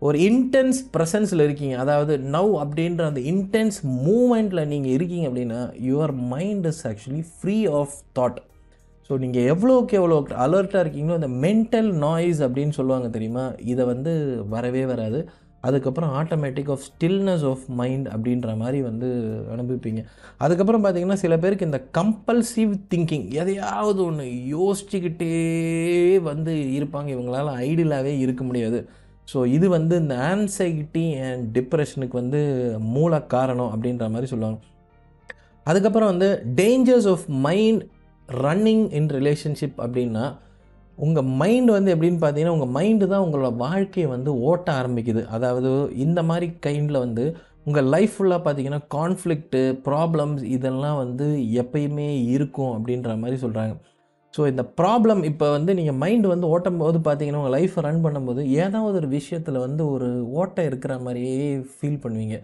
ஒரு 0.03 0.17
இன்டென்ஸ் 0.29 0.79
ப்ரெசன்ஸில் 0.95 1.45
இருக்கீங்க. 1.47 1.77
அதாவது 1.85 2.15
நவ் 2.35 2.53
அப்படின்ற 2.65 3.05
அந்த 3.11 3.23
இன்டென்ஸ் 3.33 3.79
மூமெண்ட்டில் 4.07 4.69
நீங்கள் 4.73 4.95
இருக்கீங்க 4.97 5.27
அப்படின்னா 5.31 5.61
your 5.89 6.15
mind 6.35 6.69
is 6.73 6.83
actually 6.91 7.25
free 7.35 7.59
of 7.81 7.97
thought 8.19 8.39
so 9.11 9.19
நீங்கள் 9.19 9.47
எவ்வளோக்கு 9.53 9.95
எவ்வளோ 9.99 10.17
அலர்ட்டாக 10.45 10.83
இருக்கீங்களோ 10.85 11.15
அந்த 11.21 11.29
மென்டல் 11.45 11.91
நாய்ஸ் 12.07 12.41
அப்படின்னு 12.43 12.75
சொல்லுவாங்க 12.79 13.09
தெரியுமா? 13.09 13.45
இதை 13.73 13.85
வந்து 13.85 14.13
வரவே 14.49 14.85
வராது. 14.85 15.21
அதுக்கப்புறம் 15.61 16.11
automatic 16.19 16.71
of 16.71 16.85
stillness 16.89 17.45
of 17.51 17.65
mind 17.79 18.07
அப்படின்ற 18.09 18.57
மாதிரி 18.57 18.83
வந்து 18.83 19.09
அனுபவிப்பீங்க. 19.55 20.01
அதுக்கப்புறம் 20.37 20.85
பார்த்தீங்கன்னா 20.85 21.19
சில 21.25 21.37
பேருக்கு 21.39 21.69
இந்த 21.71 21.81
கம்பல்சிவ் 21.99 22.75
திங்கிங் 22.93 23.27
எதையாவது 23.41 24.01
ஒன்று 24.05 24.27
யோசிச்சுக்கிட்டே 24.57 25.33
வந்து 26.31 26.55
இருப்பாங்க. 26.79 27.09
இவங்களால 27.17 27.57
ஐடியலாகவே 27.69 28.15
இருக்க 28.19 28.45
முடியாது. 28.45 28.81
ஸோ 29.33 29.47
இது 29.57 29.69
வந்து 29.69 29.97
இந்த 29.97 30.17
ஆன்சைட்டி 30.33 31.07
அண்ட் 31.29 31.59
டிப்ரெஷனுக்கு 31.59 32.17
வந்து 32.23 32.41
மூல 32.97 33.23
காரணம் 33.35 33.73
அப்படின்ற 33.75 34.07
மாதிரி 34.11 34.27
சொல்லுவாங்க. 34.27 34.59
அதுக்கப்புறம் 35.67 36.13
வந்து 36.15 36.29
dangers 36.61 37.09
of 37.15 37.27
mind 37.47 37.83
running 38.29 38.85
in 38.99 39.11
relationship 39.19 39.79
அப்படின்னா 39.85 40.25
உங்கள் 40.99 41.29
மைண்டு 41.41 41.71
வந்து 41.77 41.93
எப்படின்னு 41.95 42.21
பார்த்தீங்கன்னா 42.23 42.55
உங்கள் 42.57 42.75
மைண்டு 42.77 43.05
தான் 43.13 43.25
உங்களோட 43.27 43.51
வாழ்க்கையை 43.65 44.09
வந்து 44.15 44.31
ஓட்ட 44.49 44.69
ஆரம்பிக்குது. 44.81 45.23
அதாவது 45.37 45.71
இந்த 46.05 46.21
மாதிரி 46.31 46.47
கைண்டில் 46.67 47.05
வந்து 47.05 47.25
உங்கள் 47.67 47.89
லைஃப் 47.95 48.15
ஃபுல்லாக 48.17 48.43
பார்த்தீங்கன்னா 48.45 48.81
கான்ஃப்ளிக்ட்டு 48.97 49.61
ப்ராப்ளம்ஸ் 49.89 50.43
இதெல்லாம் 50.57 50.99
வந்து 51.03 51.27
எப்பயுமே 51.63 52.09
இருக்கும் 52.35 52.75
அப்படின்ற 52.77 53.17
மாதிரி 53.23 53.39
சொல்கிறாங்க 53.45 53.75
ஸோ 54.35 54.43
இந்த 54.53 54.63
ப்ராப்ளம் 54.81 55.23
இப்போ 55.31 55.47
வந்து 55.57 55.73
நீங்கள் 55.79 55.99
மைண்டு 56.03 56.27
வந்து 56.33 56.47
ஓட்டும் 56.55 56.81
போது 56.83 56.99
பார்த்தீங்கன்னா 57.07 57.41
உங்கள் 57.43 57.57
லைஃப்பை 57.59 57.83
ரன் 57.87 58.05
பண்ணும்போது 58.05 58.41
ஏதாவது 58.63 58.97
ஒரு 59.01 59.09
விஷயத்தில் 59.09 59.65
வந்து 59.67 59.83
ஒரு 59.95 60.09
ஓட்டை 60.41 60.65
இருக்கிற 60.71 60.95
மாதிரியே 61.07 61.47
ஃபீல் 61.77 62.03
பண்ணுவீங்க. 62.05 62.37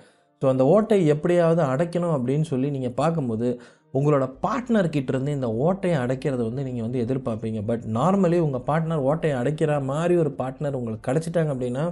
ஸோ 0.42 0.46
அந்த 0.52 0.64
ஓட்டை 0.74 0.96
எப்படியாவது 1.14 1.62
அடைக்கணும் 1.72 2.14
அப்படின்னு 2.16 2.46
சொல்லி 2.52 2.70
நீங்கள் 2.76 2.96
பார்க்கும்போது 3.00 3.48
உங்களோட 3.94 4.24
பார்ட்னர்கிட்ட 4.44 5.12
இருந்து 5.12 5.36
இந்த 5.38 5.48
ஓட்டையை 5.66 5.96
அடைக்கிறத 6.04 6.42
வந்து 6.48 6.64
நீங்கள் 6.68 6.86
வந்து 6.86 7.02
எதிர்பார்ப்பீங்க. 7.04 7.60
பட் 7.70 7.84
நார்மலி 7.98 8.38
உங்கள் 8.38 8.66
பார்ட்னர் 8.70 9.04
ஓட்டையை 9.10 9.36
அடைக்கிற 9.40 9.82
மாதிரி 9.82 10.16
ஒரு 10.16 10.32
பார்ட்னர் 10.40 10.78
உங்களுக்கு 10.80 11.06
கிடச்சிட்டாங்க 11.08 11.52
அப்படின்னா 11.54 11.84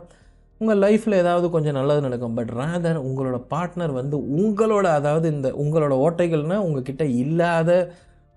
உங்கள் 0.61 0.81
லைஃப்பில் 0.85 1.21
ஏதாவது 1.21 1.47
கொஞ்சம் 1.51 1.77
நல்லது 1.79 2.01
நடக்கும். 2.01 2.35
பட் 2.35 2.51
ரேதர் 2.61 2.99
உங்களோட 3.09 3.39
பார்ட்னர் 3.55 3.95
வந்து 4.01 4.17
உங்களோட 4.43 4.87
அதாவது 4.99 5.27
இந்த 5.33 5.49
உங்களோட 5.65 5.95
ஓட்டைகள்னால் 6.07 6.65
உங்ககிட்ட 6.67 7.05
இல்லாத 7.23 7.71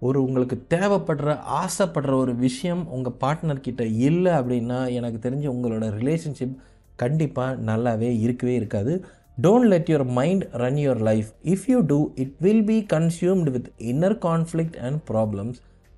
ஒரு 0.02 0.20
உங்களுக்கு 0.24 0.56
தேவைப்படுற 0.74 1.34
ஆசைப்படுற 1.64 2.14
ஒரு 2.24 2.34
விஷயம் 2.36 2.82
உங்கள் 2.96 3.20
பார்ட்னர்கிட்ட 3.22 3.84
இல்லை 4.08 4.32
அப்படின்னா 4.40 4.80
எனக்கு 4.98 5.20
தெரிஞ்சு 5.26 5.48
உங்களோட 5.56 5.86
ரிலேஷன்ஷிப் 6.00 6.56
கண்டிப்பாக 6.96 7.58
நல்லாவே 7.70 8.10
இருக்கவே 8.20 8.56
இருக்காது. 8.56 8.94
Don't 9.38 9.68
let 9.68 9.90
your 9.92 10.08
mind 10.18 10.44
run 10.56 10.80
your 10.82 11.02
life 11.04 11.30
if 11.54 11.66
you 11.72 11.80
do 11.88 12.00
it 12.16 12.36
will 12.40 12.66
be 12.66 12.78
consumed 12.90 13.52
with 13.52 13.70
inner 13.92 14.18
conflict 14.26 14.78
and 14.82 15.00
problems 15.10 15.58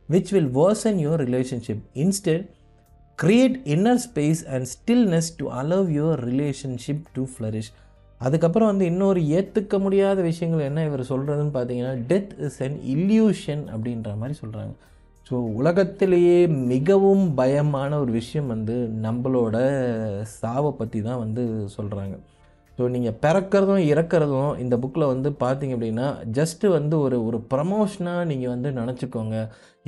which 0.10 0.32
will 0.36 0.52
worsen 0.56 1.00
your 1.04 1.24
relationship 1.26 1.84
instead 1.96 2.46
create 3.20 3.58
inner 3.74 4.02
space 4.04 4.42
and 4.48 4.68
stillness 4.68 5.30
to 5.38 5.46
allow 5.56 5.88
your 5.92 6.22
relationship 6.26 7.06
to 7.14 7.24
flourish 7.32 7.72
அதுக்கப்புறம் 8.22 8.70
வந்து 8.72 8.86
இன்னொரு 8.86 9.22
ஏற்றுக்க 9.30 9.76
முடியாத 9.80 10.20
விஷயங்கள் 10.22 10.68
என்ன 10.68 10.84
இவர் 10.84 11.10
சொல்கிறதுன்னு 11.10 11.54
பார்த்தீங்கன்னா 11.56 11.96
டெத் 12.08 12.32
இஸ் 12.46 12.60
அன் 12.62 12.78
இல்யூஷன் 12.94 13.64
அப்படின்ற 13.74 14.12
மாதிரி 14.18 14.36
சொல்கிறாங்க 14.42 14.74
ஸோ 15.32 15.36
உலகத்திலேயே 15.56 16.38
மிகவும் 16.68 17.26
பயமான 17.36 17.92
ஒரு 18.00 18.12
விஷயம் 18.12 18.48
வந்து 18.48 18.76
நம்மளோட 19.02 19.58
சாவை 20.36 20.72
பற்றி 20.72 21.00
தான் 21.02 21.20
வந்து 21.20 21.44
சொல்கிறாங்க 21.78 22.16
ஸோ 22.78 22.86
நீங்கள் 22.96 23.16
பிறக்கிறதும் 23.24 23.84
இறக்கிறதும் 23.92 24.52
இந்த 24.64 24.76
புக்கில் 24.82 25.12
வந்து 25.12 25.30
பார்த்தீங்க 25.44 25.76
அப்படின்னா 25.76 26.08
ஜஸ்ட்டு 26.38 26.72
வந்து 26.76 26.96
ஒரு 27.06 27.18
ஒரு 27.28 27.38
ப்ரமோஷனாக 27.54 28.26
நீங்கள் 28.32 28.52
வந்து 28.54 28.70
நினச்சிக்கோங்க. 28.80 29.38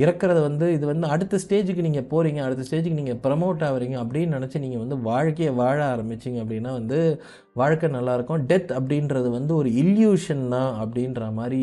இறக்கிறது 0.03 0.39
வந்து 0.47 0.65
இது 0.75 0.85
வந்து 0.91 1.05
அடுத்த 1.13 1.39
ஸ்டேஜுக்கு 1.43 1.85
நீங்கள் 1.87 2.07
போகிறீங்க 2.11 2.39
அடுத்த 2.45 2.63
ஸ்டேஜுக்கு 2.67 2.99
நீங்கள் 3.01 3.19
ப்ரமோட் 3.25 3.63
ஆகிறீங்க 3.67 3.95
அப்படின்னு 4.03 4.35
நினச்சி 4.37 4.59
நீங்கள் 4.65 4.81
வந்து 4.83 4.97
வாழ்க்கையை 5.09 5.51
வாழ 5.61 5.77
ஆரம்பிச்சிங்க 5.93 6.39
அப்படின்னா 6.43 6.71
வந்து 6.79 6.99
வாழ்க்கை 7.61 7.89
நல்லாயிருக்கும். 7.97 8.45
டெத் 8.51 8.71
அப்படின்றது 8.77 9.29
வந்து 9.37 9.53
ஒரு 9.59 9.71
இல்யூஷன் 9.83 10.43
தான் 10.55 10.71
அப்படின்ற 10.83 11.27
மாதிரி 11.39 11.61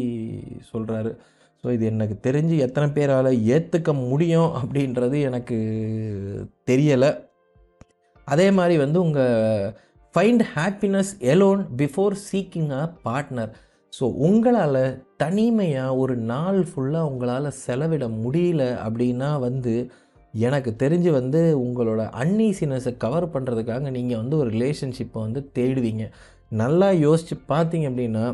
சொல்கிறாரு 0.73 1.13
ஸோ 1.65 1.73
இது 1.77 1.85
எனக்கு 1.93 2.19
தெரிஞ்சு 2.29 2.57
எத்தனை 2.67 2.89
பேரால் 2.99 3.31
ஏற்றுக்க 3.55 3.93
முடியும் 4.05 4.51
அப்படின்றது 4.61 5.17
எனக்கு 5.31 5.59
தெரியலை. 6.71 7.11
அதே 8.29 8.47
மாதிரி 8.59 8.77
வந்து 8.85 8.99
உங்கள் 9.07 9.73
find 10.17 10.43
happiness 10.55 11.11
alone 11.21 11.63
before 11.77 12.15
seeking 12.31 12.71
a 12.71 12.85
partner 13.05 13.51
so 13.93 14.05
உங்களால் 14.19 14.79
தனிமையாக 15.17 15.97
ஒரு 15.97 16.17
நாள் 16.31 16.61
ஃபுல்லாக 16.63 17.09
உங்களால் 17.11 17.49
செலவிட 17.65 18.05
முடியல 18.23 18.63
அப்படின்னா 18.85 19.29
வந்து 19.39 19.75
எனக்கு 20.35 20.71
தெரிஞ்சு 20.79 21.11
வந்து 21.11 21.41
உங்களோட 21.65 22.01
அன்னீசினஸை 22.23 22.97
கவர் 22.97 23.27
பண்ணுறதுக்காக 23.35 23.91
நீங்கள் 23.91 24.17
வந்து 24.17 24.37
ஒரு 24.37 24.49
ரிலேஷன்ஷிப்பை 24.51 25.21
வந்து 25.21 25.51
தேடுவீங்க. 25.55 26.07
நல்லா 26.53 26.91
யோசித்து 27.07 27.37
பார்த்தீங்க 27.49 27.89
அப்படின்னா 27.91 28.25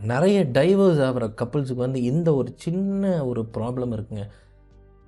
நிறைய 0.00 0.38
டைவர்ஸ் 0.52 1.02
ஆகிற 1.06 1.26
கப்புள்ஸுக்கு 1.40 1.86
வந்து 1.86 2.02
இந்த 2.02 2.28
ஒரு 2.34 2.52
சின்ன 2.56 3.24
ஒரு 3.24 3.44
ப்ராப்ளம் 3.56 3.94
இருக்குங்க. 3.96 4.26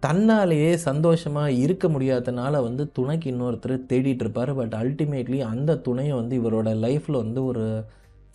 தன்னாலேயே 0.04 0.70
சந்தோஷமாக 0.88 1.56
இருக்க 1.64 1.88
முடியாதனால 1.88 2.62
வந்து 2.66 2.84
துணைக்கு 2.96 3.28
இன்னொருத்தர் 3.32 3.74
தேடிட்டு 3.90 4.24
இருப்பார். 4.24 4.52
பட் 4.60 4.74
அல்டிமேட்லி 4.80 5.38
அந்த 5.52 5.78
துணையை 5.86 6.14
வந்து 6.20 6.34
இவரோட 6.40 6.70
லைஃப்பில் 6.84 7.22
வந்து 7.24 7.40
ஒரு 7.50 7.64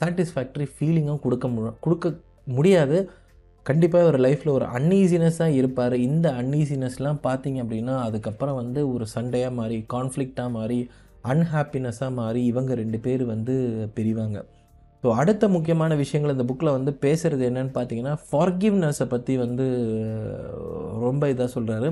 சாட்டிஸ்ஃபேக்டரி 0.01 0.67
ஃபீலிங்கும் 0.75 1.23
கொடுக்க 1.25 1.47
மு 1.55 1.61
கொடுக்க 1.85 2.13
முடியாது. 2.57 2.99
கண்டிப்பாக 3.65 4.05
இவர் 4.05 4.19
லைஃப்பில் 4.25 4.55
ஒரு 4.57 4.65
அன்ஈசினஸ்ஸாக 4.77 5.57
இருப்பார். 5.59 5.95
இந்த 6.09 6.27
அன்ஈசினஸ்லாம் 6.41 7.19
பார்த்தீங்க 7.27 7.59
அப்படின்னா 7.63 7.95
அதுக்கப்புறம் 8.07 8.59
வந்து 8.61 8.81
ஒரு 8.93 9.07
சண்டையாக 9.15 9.57
மாறி 9.59 9.77
கான்ஃப்ளிக்டாக 9.95 10.55
மாறி 10.57 10.79
அன்ஹாப்பினஸ்ஸாக 11.33 12.17
மாறி 12.21 12.41
இவங்க 12.51 12.73
ரெண்டு 12.81 12.99
பேர் 13.07 13.23
வந்து 13.33 13.55
பிரிவாங்க. 13.97 14.39
ஸோ 15.03 15.09
அடுத்த 15.15 15.47
முக்கியமான 15.47 15.95
விஷயங்கள் 15.95 16.33
இந்த 16.33 16.45
புக்கில் 16.47 16.75
வந்து 16.75 16.91
பேசுகிறது 17.03 17.43
என்னன்னு 17.49 17.73
பார்த்தீங்கன்னா 17.75 18.15
ஃபார்கிவ்னஸை 18.23 19.05
பற்றி 19.07 19.33
வந்து 19.37 19.65
ரொம்ப 21.03 21.29
இதாக 21.33 21.49
சொல்கிறாரு 21.53 21.89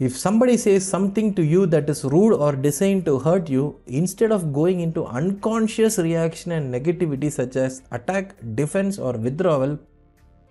if 0.00 0.18
somebody 0.24 0.54
says 0.64 0.88
something 0.92 1.30
to 1.32 1.42
you 1.52 1.60
that 1.66 1.88
is 1.90 2.02
rude 2.08 2.34
or 2.38 2.56
design 2.66 3.00
to 3.02 3.14
hurt 3.24 3.48
you 3.50 3.62
instead 4.00 4.34
of 4.36 4.46
going 4.58 4.82
into 4.98 5.04
unconscious 5.20 5.98
reaction 6.08 6.54
and 6.56 6.68
negativity 6.76 7.30
such 7.38 7.56
as 7.64 7.78
attack 7.90 8.30
defense 8.60 8.98
or 9.08 9.18
withdrawal 9.24 9.74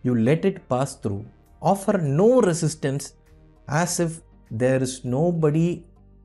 you 0.03 0.15
let 0.27 0.47
it 0.51 0.59
pass 0.67 0.95
through 1.05 1.19
offer 1.61 1.99
no 2.19 2.29
resistance 2.49 3.07
as 3.77 3.97
if 4.05 4.17
there 4.57 4.81
is 4.81 4.99
nobody 5.39 5.67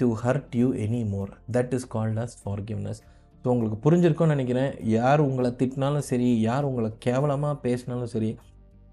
to 0.00 0.08
hurt 0.24 0.56
you 0.56 0.68
any 0.86 1.04
more 1.08 1.30
that 1.50 1.74
is 1.74 1.88
called 1.88 2.20
as 2.24 2.36
forgiveness 2.42 3.00
so 3.42 3.48
உங்களுக்கு 3.54 3.78
புரிஞ்சிருக்கும்னு 3.84 4.34
நினைக்கிறேன். 4.36 4.72
யார் 4.96 5.20
உங்களை 5.20 5.50
திட்டினாலும் 5.60 6.08
சரி 6.10 6.28
யார் 6.40 6.68
உங்களை 6.70 6.90
கேவலமாக 7.06 7.56
பேசினாலும் 7.66 8.12
சரி 8.14 8.30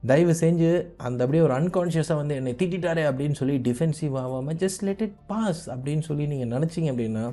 தயவு 0.10 0.34
செஞ்சு 0.42 0.70
அந்த 1.08 1.20
அப்படியே 1.24 1.44
ஒரு 1.48 1.54
அன்கான்ஷியஸாக 1.60 2.20
வந்து 2.22 2.36
என்னை 2.40 2.52
திட்டாரே 2.62 3.04
அப்படின்னு 3.10 3.38
சொல்லி 3.40 3.56
டிஃபென்சிவ் 3.68 4.16
ஆகாமல் 4.24 4.58
ஜஸ்ட் 4.64 4.84
லெட் 4.88 5.04
இட் 5.06 5.18
பாஸ் 5.32 5.64
அப்படின்னு 5.74 6.06
சொல்லி 6.10 6.26
நீங்கள் 6.34 6.52
நினச்சிங்க 6.56 6.92
அப்படின்னா 6.94 7.26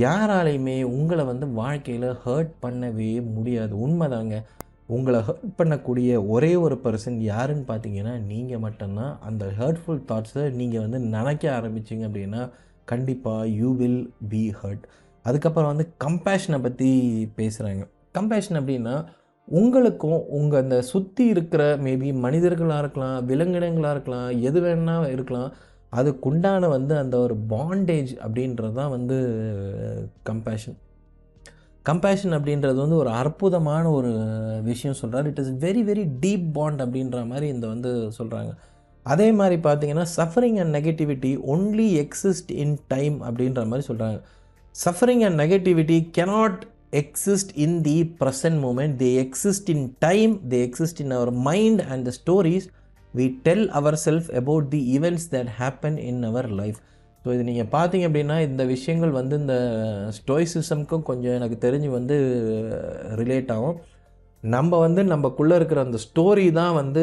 யாராலையுமே 0.00 0.76
உங்களை 0.96 1.24
வந்து 1.24 1.46
வாழ்க்கையில் 1.60 2.08
ஹர்ட் 2.24 2.50
பண்ணவே 2.64 3.10
முடியாது. 3.36 3.74
உண்மைதாங்க. 3.86 4.36
உங்களை 4.96 5.20
ஹர்ட் 5.28 5.56
பண்ணக்கூடிய 5.58 6.10
ஒரே 6.34 6.50
ஒரு 6.64 6.76
பர்சன் 6.84 7.18
யாருன்னு 7.30 7.64
பார்த்தீங்கன்னா 7.70 8.14
நீங்கள் 8.32 8.62
மட்டும்தான். 8.66 9.14
அந்த 9.28 9.44
ஹர்ட்ஃபுல் 9.58 10.02
தாட்ஸை 10.10 10.44
நீங்கள் 10.60 10.84
வந்து 10.84 10.98
நினைக்க 11.16 11.44
ஆரம்பிச்சிங்க 11.58 12.06
அப்படின்னா 12.08 12.42
கண்டிப்பாக 12.92 13.48
யூ 13.60 13.70
வில் 13.80 14.02
பி 14.28 14.42
ஹர்ட் 14.60 14.84
அதுக்கப்புறம் 15.28 15.70
வந்து 15.72 15.86
கம்பேஷனை 16.04 16.58
பற்றி 16.60 16.90
பேசுகிறாங்க 17.38 17.84
கம்பேஷன் 18.18 18.58
அப்படின்னா 18.60 18.96
உங்களுக்கும் 19.48 20.20
உங்கள் 20.30 20.60
அந்த 20.60 20.76
சுற்றி 20.88 21.24
இருக்கிற 21.26 21.62
மேபி 21.82 22.08
மனிதர்களாக 22.18 22.82
இருக்கலாம் 22.82 23.18
விலங்கினங்களாக 23.28 23.94
இருக்கலாம் 23.94 24.28
எது 24.42 24.60
வேணால் 24.60 25.12
இருக்கலாம் 25.12 25.48
அதுக்குண்டான 25.92 26.68
வந்து 26.68 26.94
அந்த 26.96 27.16
ஒரு 27.18 27.34
பாண்டேஜ் 27.50 28.12
அப்படின்றது 28.22 28.74
தான் 28.74 28.92
வந்து 28.92 29.16
கம்பேஷன் 30.26 30.76
கம்பேஷன் 31.86 32.36
அப்படின்றது 32.36 32.78
வந்து 32.78 32.96
ஒரு 32.96 33.10
அற்புதமான 33.18 33.84
ஒரு 33.90 34.10
விஷயம் 34.62 34.98
சொல்கிறார் 34.98 35.28
it 35.28 35.40
is 35.40 35.52
very 35.58 35.82
very 35.84 36.04
deep 36.20 36.48
bond 36.52 36.82
அப்படின்ற 36.84 37.20
மாதிரி 37.26 37.46
இந்த 37.48 37.66
வந்து 37.66 37.92
சொல்கிறாங்க 38.18 38.50
அதே 39.06 39.28
மாதிரி 39.32 39.56
பார்த்தீங்கன்னா 39.62 40.06
suffering 40.14 40.58
and 40.58 40.74
negativity 40.74 41.30
only 41.46 41.86
exist 42.00 42.50
in 42.56 42.76
time 42.88 43.16
அப்படின்ற 43.22 43.62
மாதிரி 43.66 43.86
சொல்கிறாங்க 43.88 44.18
suffering 44.78 45.24
and 45.28 45.40
negativity 45.42 45.98
cannot 46.18 46.60
exist 46.92 47.48
in 47.54 47.82
the 47.82 47.96
present 48.20 48.56
moment 48.58 48.92
they 48.98 49.10
exist 49.18 49.64
in 49.68 49.80
time 50.00 50.40
they 50.50 50.60
exist 50.60 51.00
in 51.00 51.10
our 51.12 51.30
mind 51.48 51.78
and 51.82 52.06
the 52.08 52.12
stories 52.12 52.64
we 53.14 53.24
tell 53.46 53.62
ourselves 53.70 54.30
about 54.40 54.70
the 54.70 54.80
events 54.96 55.26
that 55.34 55.48
happen 55.60 55.96
in 56.10 56.24
our 56.24 56.46
life 56.62 56.78
so 57.22 57.28
இது 57.34 57.44
நீங்கள் 57.48 57.70
பார்த்தீங்க 57.72 58.04
அப்படின்னா 58.08 58.36
இந்த 58.46 58.62
விஷயங்கள் 58.66 59.12
வந்து 59.18 59.34
இந்த 59.40 59.54
ஸ்டோய்சிசம்க்கும் 60.18 61.06
கொஞ்சம் 61.08 61.36
எனக்கு 61.38 61.56
தெரிஞ்சு 61.64 61.88
வந்து 61.96 62.16
ரிலேட் 63.20 63.50
ஆகும் 63.54 63.76
நம்ம 64.44 64.72
வந்து 64.78 65.02
நம்மக்குள்ளே 65.12 65.54
இருக்கிற 65.58 65.78
அந்த 65.84 65.98
ஸ்டோரி 66.04 66.44
தான் 66.58 66.74
வந்து 66.78 67.02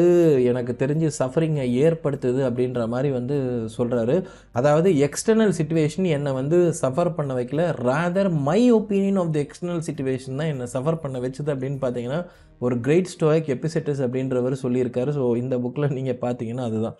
எனக்கு 0.50 0.72
தெரிஞ்சு 0.82 1.08
சஃபரிங்கை 1.18 1.64
ஏற்படுத்துது 1.86 2.40
அப்படின்ற 2.48 2.86
மாதிரி 2.94 3.08
வந்து 3.16 3.36
சொல்கிறாரு 3.76 4.14
அதாவது 4.58 4.90
எக்ஸ்டர்னல் 5.06 5.52
சுச்சுவேஷன் 5.58 6.06
என்னை 6.16 6.32
வந்து 6.38 6.58
சஃபர் 6.80 7.10
பண்ண 7.18 7.34
வைக்கல 7.38 7.64
rather 7.88 8.30
my 8.48 8.60
opinion 8.78 9.20
of 9.22 9.34
the 9.34 9.40
external 9.44 9.84
situation 9.88 10.40
தான் 10.40 10.50
என்னை 10.52 10.68
சஃபர் 10.76 11.02
பண்ண 11.04 11.18
வச்சது 11.26 11.52
அப்படின்னு 11.54 11.78
பார்த்தீங்கன்னா 11.84 12.20
ஒரு 12.60 12.76
கிரேட் 12.86 13.12
ஸ்டோயிக் 13.14 13.52
எபிசெட்டஸ் 13.56 14.02
அப்படின்றவர் 14.06 14.62
சொல்லியிருக்காரு. 14.64 15.10
ஸோ 15.18 15.24
இந்த 15.42 15.54
புக்கில் 15.64 15.94
நீங்கள் 15.98 16.20
பார்த்தீங்கன்னா 16.24 16.66
அதுதான். 16.70 16.96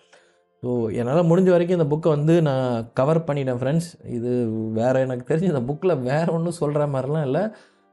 ஸோ 0.63 0.69
என்னால் 0.99 1.27
முடிஞ்ச 1.31 1.49
வரைக்கும் 1.53 1.77
இந்த 1.79 1.89
புக்கை 1.93 2.11
வந்து 2.15 2.35
நான் 2.49 2.85
கவர் 2.99 3.21
பண்ணிட்டேன் 3.27 3.59
ஃப்ரெண்ட்ஸ் 3.61 3.89
இது 4.17 4.31
வேறு 4.79 5.03
எனக்கு 5.07 5.27
தெரிஞ்சு 5.29 5.51
இந்த 5.53 5.63
புக்கில் 5.71 6.01
வேறு 6.09 6.29
ஒன்றும் 6.37 6.59
சொல்கிற 6.61 6.85
மாதிரிலாம் 6.95 7.27
இல்லை. 7.29 7.43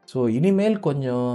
ஸோ 0.08 0.20
இனிமேல் 0.38 0.78
கொஞ்சம் 0.86 1.28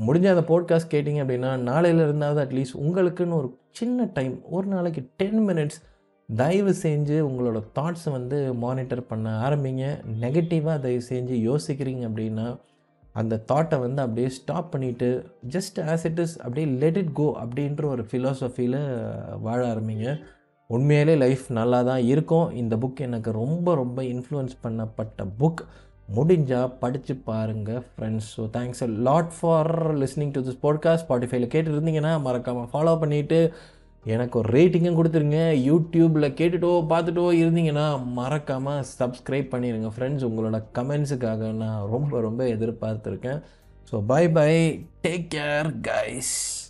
முடிஞ்ச 0.00 0.34
அந்த 0.34 0.40
போட்காஸ்ட் 0.40 0.94
கேட்டிங்க 0.94 1.22
அப்படின்னா 1.24 1.56
நாளையில் 1.56 2.04
இருந்தாவது 2.04 2.42
அட்லீஸ்ட் 2.44 2.80
உங்களுக்குன்னு 2.82 3.34
ஒரு 3.34 3.58
சின்ன 3.70 4.10
டைம் 4.14 4.40
ஒரு 4.50 4.66
நாளைக்கு 4.66 5.08
டென் 5.16 5.48
மினிட்ஸ் 5.48 5.82
தயவு 6.36 6.74
செஞ்சு 6.82 7.26
உங்களோட 7.28 7.62
தாட்ஸை 7.78 8.10
வந்து 8.10 8.54
மானிட்டர் 8.54 9.06
பண்ண 9.06 9.48
ஆரம்பிங்க. 9.48 10.00
நெகட்டிவாக 10.20 10.78
தயவு 10.78 11.02
செஞ்சு 11.08 11.34
யோசிக்கிறீங்க 11.48 12.08
அப்படின்னா 12.08 12.56
அந்த 13.12 13.44
தாட்டை 13.52 13.78
வந்து 13.80 14.02
அப்படியே 14.02 14.28
ஸ்டாப் 14.28 14.74
பண்ணிவிட்டு 14.74 15.24
ஜஸ்ட் 15.48 15.76
ஆஸ் 15.76 16.04
இட் 16.04 16.18
இஸ் 16.18 16.38
அப்படியே 16.38 16.66
லெட் 16.66 16.96
இட் 16.96 17.12
கோ 17.12 17.36
அப்படின்ற 17.42 17.84
ஒரு 17.84 18.02
ஃபிலாசபியில் 18.02 19.06
வாழ 19.40 19.74
ஆரம்பிங்க. 19.74 20.18
உண்மையிலே 20.66 21.16
லைஃப் 21.16 21.42
நல்லா 21.48 21.82
தான் 21.82 22.00
இருக்கும். 22.00 22.50
இந்த 22.50 22.76
புக் 22.76 23.00
எனக்கு 23.00 23.32
ரொம்ப 23.32 23.74
ரொம்ப 23.74 24.02
இன்ஃப்ளூயன்ஸ் 24.02 24.56
பண்ணப்பட்ட 24.62 25.28
புக் 25.38 25.62
முடிஞ்சால் 26.16 26.72
படித்து 26.80 27.16
பாருங்கள் 27.16 27.80
friends 27.80 28.28
so 28.36 28.50
thanks 28.52 28.82
a 28.82 28.86
lot 28.86 29.32
for 29.40 29.96
listening 29.96 30.30
to 30.30 30.40
this 30.40 30.60
podcast 30.62 31.04
ஸ்பாட்டிஃபைல 31.08 31.46
கேட்டுருந்தீங்கன்னா 31.54 32.20
மறக்காமல் 32.20 32.68
ஃபாலோ 32.72 32.98
பண்ணிவிட்டு 33.00 33.52
எனக்கு 34.04 34.38
ஒரு 34.38 34.48
ரேட்டிங்கும் 34.52 34.96
கொடுத்துருங்க. 34.96 35.38
யூடியூப்பில் 35.70 36.34
கேட்டுட்டோ 36.40 36.86
பார்த்துட்டோ 36.88 37.24
இருந்தீங்கன்னா 37.42 38.04
மறக்காமல் 38.04 38.84
சப்ஸ்கிரைப் 38.98 39.48
பண்ணிடுங்க 39.50 39.90
ஃப்ரெண்ட்ஸ் 39.98 40.26
உங்களோட 40.28 40.62
கமெண்ட்ஸுக்காக 40.74 41.52
நான் 41.52 41.88
ரொம்ப 41.90 42.20
ரொம்ப 42.20 42.44
எதிர்பார்த்துருக்கேன். 42.44 43.40
So 43.90 44.00
bye 44.06 44.28
bye 44.28 44.86
take 45.02 45.26
care 45.34 45.80
guys 45.82 46.53